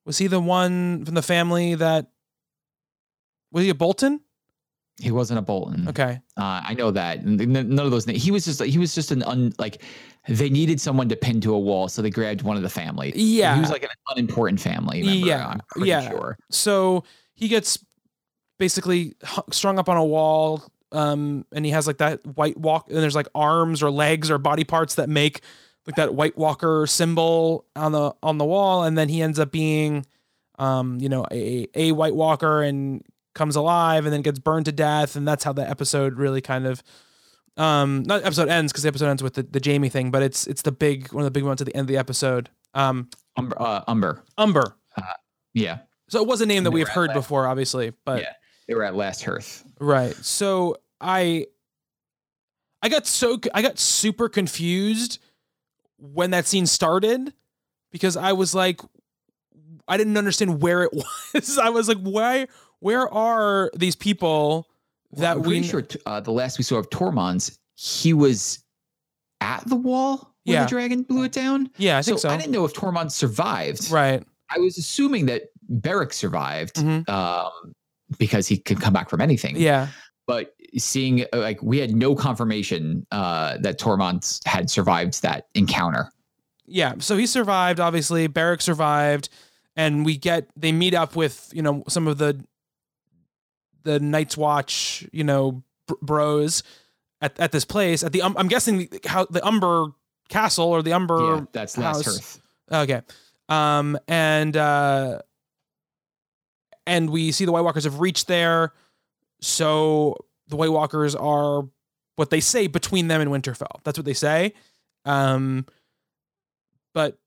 Was 0.05 0.19
he 0.19 0.27
the 0.27 0.41
one 0.41 1.05
from 1.05 1.15
the 1.15 1.23
family 1.23 1.75
that 1.75 2.11
Was 3.53 3.65
he 3.65 3.71
a 3.71 3.75
Bolton? 3.75 4.21
He 5.01 5.11
wasn't 5.11 5.39
a 5.39 5.43
Bolton. 5.43 5.89
Okay. 5.89 6.21
Uh, 6.37 6.63
I 6.65 6.75
know 6.75 6.91
that. 6.91 7.25
None 7.25 7.79
of 7.79 7.91
those. 7.91 8.05
He 8.05 8.31
was 8.31 8.45
just. 8.45 8.63
He 8.63 8.79
was 8.79 8.95
just 8.95 9.11
an 9.11 9.23
un. 9.23 9.53
Like 9.59 9.83
they 10.29 10.51
needed 10.51 10.81
someone 10.81 11.09
to 11.09 11.17
pin 11.17 11.41
to 11.43 11.55
a 11.55 11.59
wall, 11.59 11.89
so 11.89 12.03
they 12.03 12.11
grabbed 12.11 12.43
one 12.43 12.57
of 12.57 12.63
the 12.63 12.69
family. 12.69 13.13
Yeah. 13.15 13.55
He 13.55 13.61
was 13.61 13.71
like 13.71 13.83
an 13.83 13.91
unimportant 14.11 14.61
family 14.61 15.03
member. 15.03 15.27
Yeah, 15.27 15.55
yeah. 15.79 16.09
sure. 16.09 16.39
So 16.51 17.05
he 17.35 17.49
gets 17.49 17.85
basically 18.59 19.15
strung 19.51 19.79
up 19.79 19.89
on 19.89 19.97
a 19.97 20.05
wall 20.05 20.63
um 20.93 21.47
and 21.53 21.65
he 21.65 21.71
has 21.71 21.87
like 21.87 21.99
that 21.99 22.25
white 22.27 22.57
walk 22.59 22.89
and 22.91 22.99
there's 22.99 23.15
like 23.15 23.29
arms 23.35 23.83
or 23.83 23.91
legs 23.91 24.31
or 24.31 24.39
body 24.39 24.65
parts 24.65 24.97
that 24.97 25.09
make 25.09 25.41
like 25.87 25.97
that 25.97 26.15
white 26.15 26.37
walker 26.37 26.87
symbol 26.87 27.65
on 27.75 27.93
the 27.93 28.13
on 28.23 28.39
the 28.39 28.45
wall 28.45 28.85
and 28.85 28.99
then 28.99 29.09
he 29.09 29.23
ends 29.23 29.39
up 29.39 29.51
being 29.51 30.05
um 30.59 31.01
you 31.01 31.09
know 31.09 31.25
a 31.31 31.67
a 31.75 31.93
white 31.93 32.15
walker 32.15 32.63
and 32.63 33.03
comes 33.35 33.57
alive 33.57 34.05
and 34.05 34.13
then 34.13 34.23
gets 34.23 34.39
burned 34.39 34.67
to 34.67 34.73
death 34.73 35.17
and 35.17 35.27
that's 35.27 35.45
how 35.45 35.53
the 35.53 35.69
episode 35.69 36.15
really 36.19 36.41
kind 36.41 36.67
of 36.67 36.83
um 37.57 38.03
not 38.05 38.25
episode 38.25 38.49
ends 38.49 38.73
because 38.73 38.83
the 38.83 38.89
episode 38.89 39.09
ends 39.09 39.23
with 39.23 39.35
the, 39.35 39.43
the 39.43 39.61
Jaime 39.65 39.89
thing 39.89 40.11
but 40.11 40.23
it's 40.23 40.47
it's 40.47 40.63
the 40.63 40.73
big 40.73 41.13
one 41.13 41.23
of 41.23 41.27
the 41.27 41.31
big 41.31 41.45
ones 41.45 41.61
at 41.61 41.67
the 41.67 41.75
end 41.75 41.83
of 41.83 41.89
the 41.89 41.97
episode 41.97 42.49
um 42.75 43.09
Umber. 43.37 43.57
Uh, 43.61 43.83
Umber. 43.89 44.23
Umber 44.39 44.77
Yeah. 45.55 45.79
so 46.09 46.21
it 46.21 46.27
was 46.29 46.41
a 46.41 46.47
name 46.47 46.65
that 46.65 46.71
we've 46.73 46.89
heard 46.89 47.13
before 47.13 47.47
obviously 47.47 47.93
but 48.05 48.21
yeah. 48.23 48.33
They 48.69 48.75
were 48.77 48.85
at 48.85 48.95
Last 48.95 49.25
Hearth. 49.25 49.65
Right. 49.81 50.15
So 50.15 50.77
I 51.01 51.47
I 52.83 52.89
got 52.89 53.05
so 53.05 53.41
I 53.53 53.63
got 53.63 53.81
super 53.81 54.29
confused 54.29 55.19
when 55.99 56.31
that 56.31 56.47
scene 56.47 56.67
started 56.67 57.33
because 57.91 58.17
I 58.17 58.31
was 58.33 58.55
like 58.55 58.81
I 59.89 59.97
didn't 59.97 60.17
understand 60.17 60.63
where 60.63 60.85
it 60.85 60.93
was. 61.35 61.59
I 61.59 61.71
was 61.71 61.89
like 61.89 61.99
why 61.99 62.47
where 62.81 63.09
are 63.13 63.71
these 63.75 63.97
people 63.97 64.67
Well, 65.11 65.21
that 65.23 65.37
I'm 65.37 65.43
we 65.43 65.61
pretty 65.61 65.69
sure 65.69 65.85
uh, 66.07 66.21
the 66.21 66.33
last 66.33 66.59
we 66.59 66.65
saw 66.65 66.77
of 66.77 66.91
Tormund's, 66.91 67.59
he 67.77 68.13
was 68.13 68.63
at 69.41 69.67
the 69.67 69.77
wall 69.77 70.35
when 70.45 70.55
Yeah. 70.55 70.65
the 70.65 70.69
dragon 70.71 71.03
blew 71.03 71.25
it 71.25 71.33
down. 71.33 71.71
Yeah, 71.79 71.99
I 71.99 72.03
think 72.03 72.19
so. 72.19 72.29
I 72.29 72.37
didn't 72.37 72.53
know 72.53 72.65
if 72.65 72.75
Tormund 72.75 73.11
survived. 73.11 73.91
right. 73.91 74.23
I 74.55 74.59
was 74.59 74.77
assuming 74.79 75.27
that 75.27 75.45
Beric 75.69 76.13
survived 76.13 76.77
Mhm. 76.77 77.09
um, 77.09 77.73
because 78.19 78.49
he 78.49 78.57
could 78.59 78.81
come 78.81 78.93
back 78.93 79.09
from 79.09 79.21
anything. 79.21 79.57
Yeah. 79.57 79.89
But 80.27 80.55
seeing 80.77 81.23
uh, 81.33 81.39
like 81.39 81.63
we 81.63 81.79
had 81.79 81.95
no 81.95 82.15
confirmation 82.17 83.07
uh, 83.13 83.59
that 83.61 83.79
Tormund 83.79 84.41
had 84.47 84.69
survived 84.71 85.23
that 85.23 85.47
encounter. 85.55 86.11
Yeah. 86.67 86.95
So 86.99 87.17
he 87.17 87.27
survived, 87.27 87.79
obviously. 87.81 88.27
Beric 88.27 88.61
survived. 88.61 89.29
And 89.77 90.05
we 90.05 90.17
get 90.17 90.49
they 90.57 90.73
meet 90.73 90.95
up 90.95 91.15
with, 91.17 91.51
you 91.53 91.63
know, 91.63 91.85
some 91.89 92.07
of 92.09 92.19
the 92.19 92.45
the 93.83 94.01
Night's 94.01 94.37
Watch, 94.37 95.07
you 95.13 95.25
know, 95.25 95.63
br- 95.87 95.95
bros 96.03 96.63
at, 97.21 97.39
at 97.39 97.53
this 97.53 97.65
place. 97.65 98.03
At 98.03 98.13
the 98.13 98.23
um, 98.23 98.35
I'm 98.39 98.49
guessing 98.49 98.79
the, 98.79 99.01
how 99.07 99.27
the 99.27 99.47
Umber 99.47 99.89
Castle 100.29 100.67
or 100.67 100.83
the 100.83 100.93
Umber 100.93 101.37
yeah, 101.37 101.45
that's 101.53 101.77
last 101.77 102.05
house. 102.05 102.07
Hearth. 102.07 102.43
Okay. 102.73 103.03
Um 103.49 103.99
and 104.09 104.57
uh 104.57 105.21
and 106.87 107.11
we 107.11 107.33
see 107.33 107.45
the 107.45 107.53
White 107.53 107.63
Walkers 107.63 107.85
have 107.85 108.01
reached 108.01 108.29
there. 108.29 108.73
So 109.41 110.17
the 110.49 110.57
White 110.57 110.73
Walkers 110.73 111.15
are 111.15 111.69
what 112.17 112.31
they 112.31 112.41
say 112.41 112.67
between 112.67 113.09
them 113.09 113.21
and 113.21 113.31
Winterfell. 113.31 113.83
That's 113.85 113.99
what 113.99 114.05
they 114.05 114.15
say. 114.15 114.55
Um 115.05 115.67
but 116.95 117.19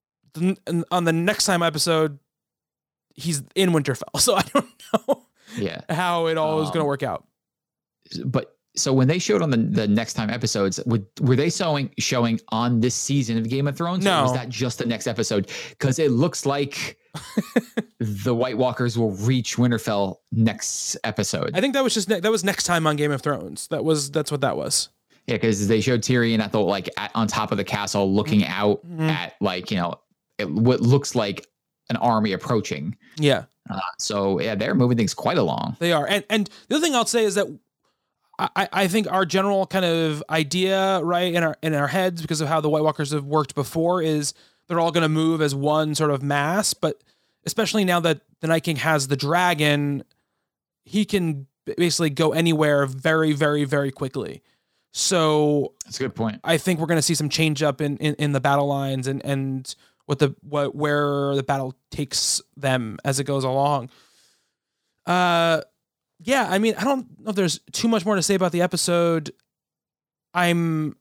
on 0.91 1.03
the 1.03 1.13
next 1.13 1.45
time 1.45 1.61
episode 1.61 2.19
he's 3.15 3.43
in 3.55 3.71
Winterfell. 3.71 4.03
So 4.19 4.35
I 4.35 4.41
don't 4.53 4.69
know 4.93 5.22
Yeah. 5.57 5.81
how 5.89 6.27
it 6.27 6.37
all 6.37 6.61
is 6.61 6.67
going 6.69 6.75
to 6.75 6.81
Um, 6.81 6.87
work 6.87 7.03
out. 7.03 7.25
but 8.25 8.49
so 8.75 8.91
when 8.91 9.07
they 9.07 9.19
showed 9.19 9.43
on 9.43 9.51
the, 9.51 9.57
the 9.57 9.87
next 9.87 10.13
time 10.15 10.29
episodes, 10.31 10.79
would 10.87 11.05
were 11.21 11.35
they 11.35 11.49
showing 11.51 11.91
showing 11.99 12.39
on 12.49 12.79
this 12.79 12.95
season 12.95 13.37
of 13.37 13.47
Game 13.47 13.67
of 13.67 13.77
Thrones? 13.77 14.05
Or 14.05 14.23
was 14.23 14.33
that 14.33 14.49
just 14.49 14.79
the 14.79 14.85
next 14.85 15.05
episode? 15.05 15.51
Because 15.69 15.99
it 15.99 16.09
looks 16.11 16.45
like 16.45 16.97
the 17.99 18.33
White 18.33 18.57
Walkers 18.57 18.97
will 18.97 19.11
reach 19.11 19.57
Winterfell 19.57 20.15
next 20.31 20.97
episode. 21.03 21.51
I 21.53 21.61
think 21.61 21.73
that 21.75 21.83
was 21.83 21.93
just 21.93 22.09
ne- 22.09 22.19
that 22.19 22.31
was 22.31 22.43
next 22.43 22.63
time 22.63 22.87
on 22.87 22.95
Game 22.95 23.11
of 23.11 23.21
Thrones. 23.21 23.67
That 23.67 23.83
was 23.83 24.09
that's 24.11 24.31
what 24.31 24.41
that 24.41 24.57
was. 24.57 24.89
yeah, 25.27 25.35
because 25.35 25.67
they 25.67 25.79
showed 25.79 26.01
Tyrion 26.01 26.39
at 26.39 26.51
the 26.51 26.59
like 26.59 26.89
at, 26.97 27.11
on 27.15 27.27
top 27.27 27.51
of 27.51 27.57
the 27.57 27.63
castle, 27.63 28.11
looking 28.11 28.43
out 28.45 28.85
Mhm. 28.87 29.09
at 29.09 29.35
like 29.39 29.69
you 29.69 29.77
know 29.77 29.95
it, 30.39 30.49
what 30.49 30.81
looks 30.81 31.13
like 31.15 31.45
an 31.91 31.97
army 31.97 32.31
approaching. 32.33 32.97
Yeah. 33.17 33.43
Uh, 33.69 33.79
so 33.97 34.39
yeah, 34.39 34.55
they're 34.55 34.75
moving 34.75 34.97
things 34.97 35.13
quite 35.13 35.37
along. 35.37 35.77
They 35.79 35.91
are. 35.93 36.05
And 36.07 36.23
and 36.29 36.49
the 36.67 36.75
other 36.75 36.85
thing 36.85 36.95
I'll 36.95 37.05
say 37.05 37.23
is 37.23 37.35
that 37.35 37.47
I, 38.39 38.67
I 38.73 38.87
think 38.87 39.11
our 39.11 39.25
general 39.25 39.65
kind 39.67 39.85
of 39.85 40.23
idea, 40.29 41.01
right, 41.01 41.33
in 41.33 41.43
our 41.43 41.55
in 41.61 41.73
our 41.73 41.87
heads, 41.87 42.21
because 42.21 42.41
of 42.41 42.47
how 42.47 42.61
the 42.61 42.69
White 42.69 42.83
Walkers 42.83 43.11
have 43.11 43.25
worked 43.25 43.55
before, 43.55 44.01
is 44.01 44.33
they're 44.67 44.79
all 44.79 44.91
gonna 44.91 45.09
move 45.09 45.41
as 45.41 45.55
one 45.55 45.95
sort 45.95 46.11
of 46.11 46.21
mass. 46.21 46.73
But 46.73 47.03
especially 47.45 47.85
now 47.85 47.99
that 48.01 48.21
the 48.41 48.47
Night 48.47 48.63
King 48.63 48.77
has 48.77 49.07
the 49.07 49.15
dragon, 49.15 50.03
he 50.83 51.05
can 51.05 51.47
basically 51.77 52.09
go 52.09 52.33
anywhere 52.33 52.85
very, 52.85 53.33
very, 53.33 53.63
very 53.63 53.91
quickly. 53.91 54.41
So 54.91 55.73
That's 55.85 55.99
a 55.99 56.03
good 56.03 56.15
point. 56.15 56.39
I 56.43 56.57
think 56.57 56.79
we're 56.79 56.85
going 56.85 56.97
to 56.99 57.03
see 57.03 57.15
some 57.15 57.29
change 57.29 57.63
up 57.63 57.81
in, 57.81 57.97
in, 57.97 58.13
in 58.15 58.31
the 58.31 58.39
battle 58.39 58.67
lines 58.67 59.07
and, 59.07 59.25
and 59.25 59.73
what 60.05 60.19
the 60.19 60.35
what 60.41 60.75
where 60.75 61.35
the 61.35 61.43
battle 61.43 61.75
takes 61.91 62.41
them 62.57 62.97
as 63.03 63.19
it 63.19 63.25
goes 63.25 63.43
along. 63.43 63.89
Uh, 65.05 65.61
yeah, 66.19 66.47
I 66.49 66.59
mean, 66.59 66.75
I 66.77 66.83
don't 66.83 67.07
know 67.19 67.29
if 67.29 67.35
there's 67.35 67.59
too 67.71 67.87
much 67.87 68.05
more 68.05 68.15
to 68.15 68.21
say 68.21 68.35
about 68.35 68.51
the 68.51 68.61
episode. 68.61 69.31
I'm 70.33 70.95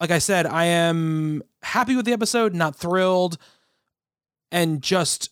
like 0.00 0.10
I 0.10 0.18
said, 0.18 0.46
I 0.46 0.66
am 0.66 1.42
happy 1.62 1.96
with 1.96 2.04
the 2.04 2.12
episode, 2.12 2.54
not 2.54 2.76
thrilled, 2.76 3.38
and 4.52 4.82
just 4.82 5.30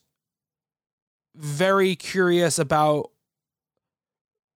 very 1.35 1.95
curious 1.97 2.59
about 2.59 3.11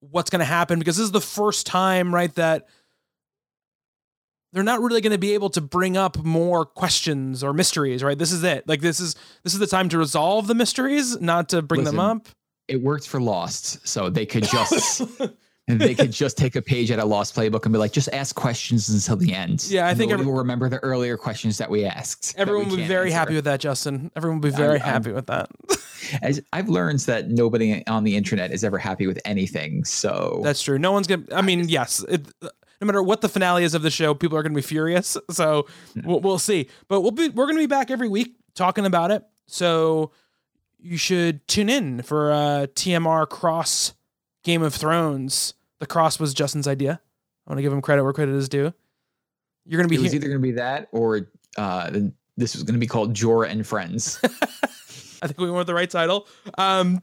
what's 0.00 0.30
going 0.30 0.40
to 0.40 0.44
happen 0.46 0.78
because 0.78 0.96
this 0.96 1.04
is 1.04 1.12
the 1.12 1.20
first 1.20 1.66
time, 1.66 2.14
right, 2.14 2.35
that 2.35 2.66
they're 4.52 4.62
not 4.62 4.80
really 4.80 5.00
going 5.00 5.12
to 5.12 5.18
be 5.18 5.35
able 5.35 5.50
to 5.50 5.61
bring 5.61 5.96
up 5.96 6.16
more 6.24 6.64
questions 6.64 7.42
or 7.44 7.52
mysteries, 7.52 8.02
right? 8.02 8.18
This 8.18 8.32
is 8.32 8.42
it. 8.44 8.66
Like 8.68 8.80
this 8.80 9.00
is 9.00 9.14
this 9.44 9.52
is 9.52 9.59
the 9.59 9.66
time 9.66 9.88
to 9.90 9.98
resolve 9.98 10.46
the 10.46 10.54
mysteries, 10.54 11.20
not 11.20 11.48
to 11.50 11.62
bring 11.62 11.85
them 11.85 11.98
up. 12.00 12.28
It 12.68 12.82
worked 12.82 13.06
for 13.09 13.20
Lost, 13.20 13.87
so 13.87 14.09
they 14.11 14.26
could 14.26 14.44
just 14.50 15.00
and 15.68 15.80
they 15.80 15.94
could 15.94 16.12
just 16.12 16.37
take 16.38 16.54
a 16.56 16.62
page 16.62 16.90
out 16.92 16.98
of 17.00 17.09
Lost 17.09 17.35
playbook 17.35 17.64
and 17.64 17.72
be 17.72 17.78
like, 17.78 17.92
just 17.92 18.09
ask 18.12 18.35
questions 18.37 18.88
until 18.88 19.16
the 19.16 19.35
end. 19.35 19.66
Yeah, 19.68 19.87
I 19.87 19.94
think 19.94 20.11
Nobody 20.11 20.12
every- 20.22 20.26
will 20.32 20.38
remember 20.38 20.68
the 20.68 20.78
earlier 20.78 21.16
questions 21.16 21.59
that 21.59 21.68
we 21.70 21.85
asked. 21.85 22.35
Everyone 22.38 22.68
would 22.70 22.76
be 22.76 22.87
very 22.87 23.06
answer. 23.06 23.18
happy 23.18 23.35
with 23.35 23.44
that, 23.44 23.61
Justin. 23.61 24.11
Everyone 24.16 24.40
would 24.40 24.50
be 24.52 24.56
very 24.56 24.78
I'm- 24.78 24.82
I'm- 24.82 24.92
happy 24.92 25.12
with 25.12 25.26
that. 25.26 25.50
As 26.22 26.40
I've 26.52 26.68
learned 26.68 27.00
that 27.00 27.28
nobody 27.30 27.85
on 27.88 28.04
the 28.04 28.16
internet 28.16 28.52
is 28.52 28.62
ever 28.62 28.78
happy 28.78 29.06
with 29.09 29.18
anything. 29.24 29.85
So 29.85 30.40
That's 30.44 30.62
true. 30.62 30.78
No 30.78 30.92
one's 30.92 31.09
gonna. 31.09 31.24
I 31.32 31.42
mean, 31.42 31.68
yes. 31.68 32.04
It, 32.09 32.26
no 32.80 32.86
matter 32.86 33.02
what 33.02 33.20
the 33.20 33.28
finale 33.28 33.64
is 33.64 33.74
of 33.74 33.82
the 33.82 33.90
show, 33.90 34.14
people 34.14 34.36
are 34.38 34.42
gonna 34.42 34.54
be 34.54 34.62
furious. 34.62 35.16
So 35.30 35.66
we'll, 36.04 36.20
we'll 36.20 36.38
see. 36.38 36.68
But 36.88 37.02
we'll 37.02 37.10
be. 37.10 37.28
We're 37.28 37.46
gonna 37.46 37.58
be 37.58 37.66
back 37.66 37.90
every 37.90 38.08
week 38.08 38.36
talking 38.54 38.86
about 38.86 39.10
it. 39.10 39.22
So 39.46 40.12
you 40.78 40.96
should 40.96 41.46
tune 41.46 41.68
in 41.68 42.02
for 42.02 42.32
uh, 42.32 42.66
TMR 42.74 43.28
Cross 43.28 43.94
Game 44.44 44.62
of 44.62 44.74
Thrones. 44.74 45.54
The 45.78 45.86
cross 45.86 46.18
was 46.18 46.32
Justin's 46.32 46.68
idea. 46.68 47.00
I 47.46 47.50
want 47.50 47.58
to 47.58 47.62
give 47.62 47.72
him 47.72 47.82
credit 47.82 48.02
where 48.02 48.12
credit 48.12 48.34
is 48.34 48.48
due. 48.48 48.72
You're 49.66 49.80
gonna 49.80 49.88
be 49.88 49.96
it 49.96 50.02
was 50.02 50.12
here. 50.12 50.20
either 50.20 50.28
going 50.28 50.40
to 50.40 50.42
be 50.42 50.52
that 50.52 50.88
or 50.92 51.28
uh, 51.56 51.90
this 52.36 52.54
was 52.54 52.62
going 52.62 52.74
to 52.74 52.80
be 52.80 52.86
called 52.86 53.14
Jorah 53.14 53.50
and 53.50 53.66
Friends. 53.66 54.20
I 55.22 55.26
think 55.26 55.38
we 55.38 55.46
went 55.46 55.58
with 55.58 55.66
the 55.66 55.74
right 55.74 55.88
title. 55.88 56.26
Um, 56.58 57.00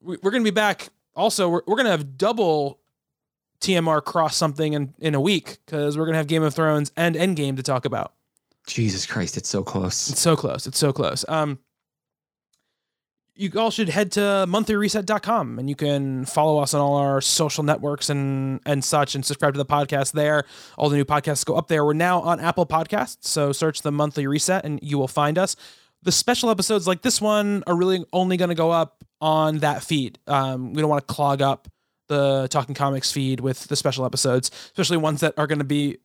we, 0.00 0.16
we're 0.22 0.30
going 0.30 0.44
to 0.44 0.50
be 0.50 0.54
back. 0.54 0.88
Also, 1.16 1.48
we're, 1.48 1.62
we're 1.66 1.76
going 1.76 1.86
to 1.86 1.90
have 1.90 2.16
double 2.16 2.79
TMR 3.60 4.02
cross 4.04 4.36
something 4.36 4.72
in, 4.72 4.94
in 4.98 5.14
a 5.14 5.20
week 5.20 5.58
because 5.64 5.96
we're 5.98 6.04
going 6.04 6.14
to 6.14 6.18
have 6.18 6.26
Game 6.26 6.42
of 6.42 6.54
Thrones 6.54 6.92
and 6.96 7.14
Endgame 7.14 7.56
to 7.56 7.62
talk 7.62 7.84
about. 7.84 8.14
Jesus 8.66 9.06
Christ, 9.06 9.36
it's 9.36 9.48
so 9.48 9.62
close. 9.62 10.10
It's 10.10 10.20
so 10.20 10.36
close. 10.36 10.66
It's 10.66 10.78
so 10.78 10.92
close. 10.92 11.24
Um, 11.28 11.58
you 13.40 13.50
all 13.56 13.70
should 13.70 13.88
head 13.88 14.12
to 14.12 14.20
monthlyreset.com 14.20 15.58
and 15.58 15.68
you 15.68 15.74
can 15.74 16.26
follow 16.26 16.58
us 16.58 16.74
on 16.74 16.80
all 16.82 16.96
our 16.96 17.22
social 17.22 17.64
networks 17.64 18.10
and 18.10 18.60
and 18.66 18.84
such 18.84 19.14
and 19.14 19.24
subscribe 19.24 19.54
to 19.54 19.58
the 19.58 19.64
podcast 19.64 20.12
there. 20.12 20.44
All 20.76 20.90
the 20.90 20.96
new 20.96 21.06
podcasts 21.06 21.44
go 21.44 21.54
up 21.54 21.68
there. 21.68 21.84
We're 21.84 21.94
now 21.94 22.20
on 22.20 22.38
Apple 22.38 22.66
Podcasts, 22.66 23.24
so 23.24 23.52
search 23.52 23.80
the 23.80 23.92
monthly 23.92 24.26
reset 24.26 24.66
and 24.66 24.78
you 24.82 24.98
will 24.98 25.08
find 25.08 25.38
us. 25.38 25.56
The 26.02 26.12
special 26.12 26.50
episodes 26.50 26.86
like 26.86 27.00
this 27.00 27.20
one 27.20 27.64
are 27.66 27.74
really 27.74 28.04
only 28.12 28.36
going 28.36 28.50
to 28.50 28.54
go 28.54 28.70
up 28.70 29.04
on 29.22 29.58
that 29.58 29.82
feed. 29.82 30.18
Um, 30.26 30.74
we 30.74 30.82
don't 30.82 30.90
want 30.90 31.06
to 31.06 31.12
clog 31.12 31.40
up 31.40 31.68
the 32.10 32.48
Talking 32.50 32.74
Comics 32.74 33.10
feed 33.12 33.40
with 33.40 33.68
the 33.68 33.76
special 33.76 34.04
episodes, 34.04 34.50
especially 34.66 34.96
ones 34.96 35.20
that 35.20 35.32
are 35.38 35.46
going 35.46 35.60
to 35.60 35.64
be 35.64 35.98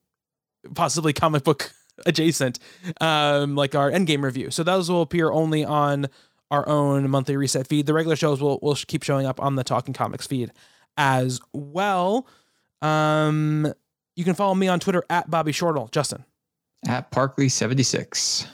possibly 0.75 1.11
comic 1.11 1.43
book 1.43 1.73
adjacent, 2.05 2.59
um, 3.01 3.55
like 3.55 3.73
our 3.73 3.91
Endgame 3.91 4.23
review. 4.23 4.51
So 4.51 4.63
those 4.63 4.89
will 4.89 5.01
appear 5.01 5.31
only 5.31 5.65
on 5.65 6.07
our 6.51 6.67
own 6.69 7.09
monthly 7.09 7.35
reset 7.35 7.67
feed. 7.67 7.87
The 7.87 7.93
regular 7.93 8.15
shows 8.15 8.39
will 8.39 8.59
will 8.61 8.75
keep 8.75 9.03
showing 9.03 9.25
up 9.25 9.41
on 9.41 9.55
the 9.55 9.63
Talking 9.63 9.95
Comics 9.95 10.27
feed 10.27 10.51
as 10.95 11.41
well. 11.53 12.27
Um, 12.83 13.73
you 14.15 14.23
can 14.23 14.35
follow 14.35 14.53
me 14.53 14.67
on 14.67 14.79
Twitter 14.79 15.03
at 15.09 15.29
Bobby 15.29 15.51
Shortle. 15.51 15.89
Justin. 15.91 16.23
At 16.87 17.11
Parkley76. 17.11 18.47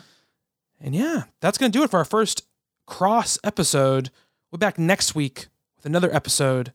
And 0.80 0.96
yeah, 0.96 1.24
that's 1.42 1.58
going 1.58 1.70
to 1.70 1.78
do 1.78 1.84
it 1.84 1.92
for 1.92 1.98
our 1.98 2.06
first 2.06 2.48
cross 2.88 3.38
episode. 3.44 4.10
We're 4.52 4.58
back 4.58 4.80
next 4.80 5.16
week 5.16 5.48
with 5.76 5.86
another 5.86 6.14
episode 6.16 6.72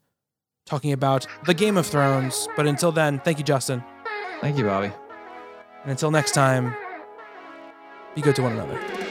talking 0.67 0.93
about 0.93 1.27
the 1.47 1.55
Game 1.55 1.77
of 1.77 1.87
Thrones. 1.87 2.49
But 2.57 2.67
until 2.67 2.93
then, 2.93 3.21
thank 3.21 3.39
you, 3.39 3.45
Justin. 3.45 3.83
Thank 4.41 4.59
you, 4.59 4.65
Bobby. 4.65 4.93
And 5.83 5.91
until 5.91 6.11
next 6.11 6.33
time, 6.33 6.75
be 8.15 8.21
good 8.21 8.37
to 8.37 8.43
one 8.43 8.53
another. 8.53 9.06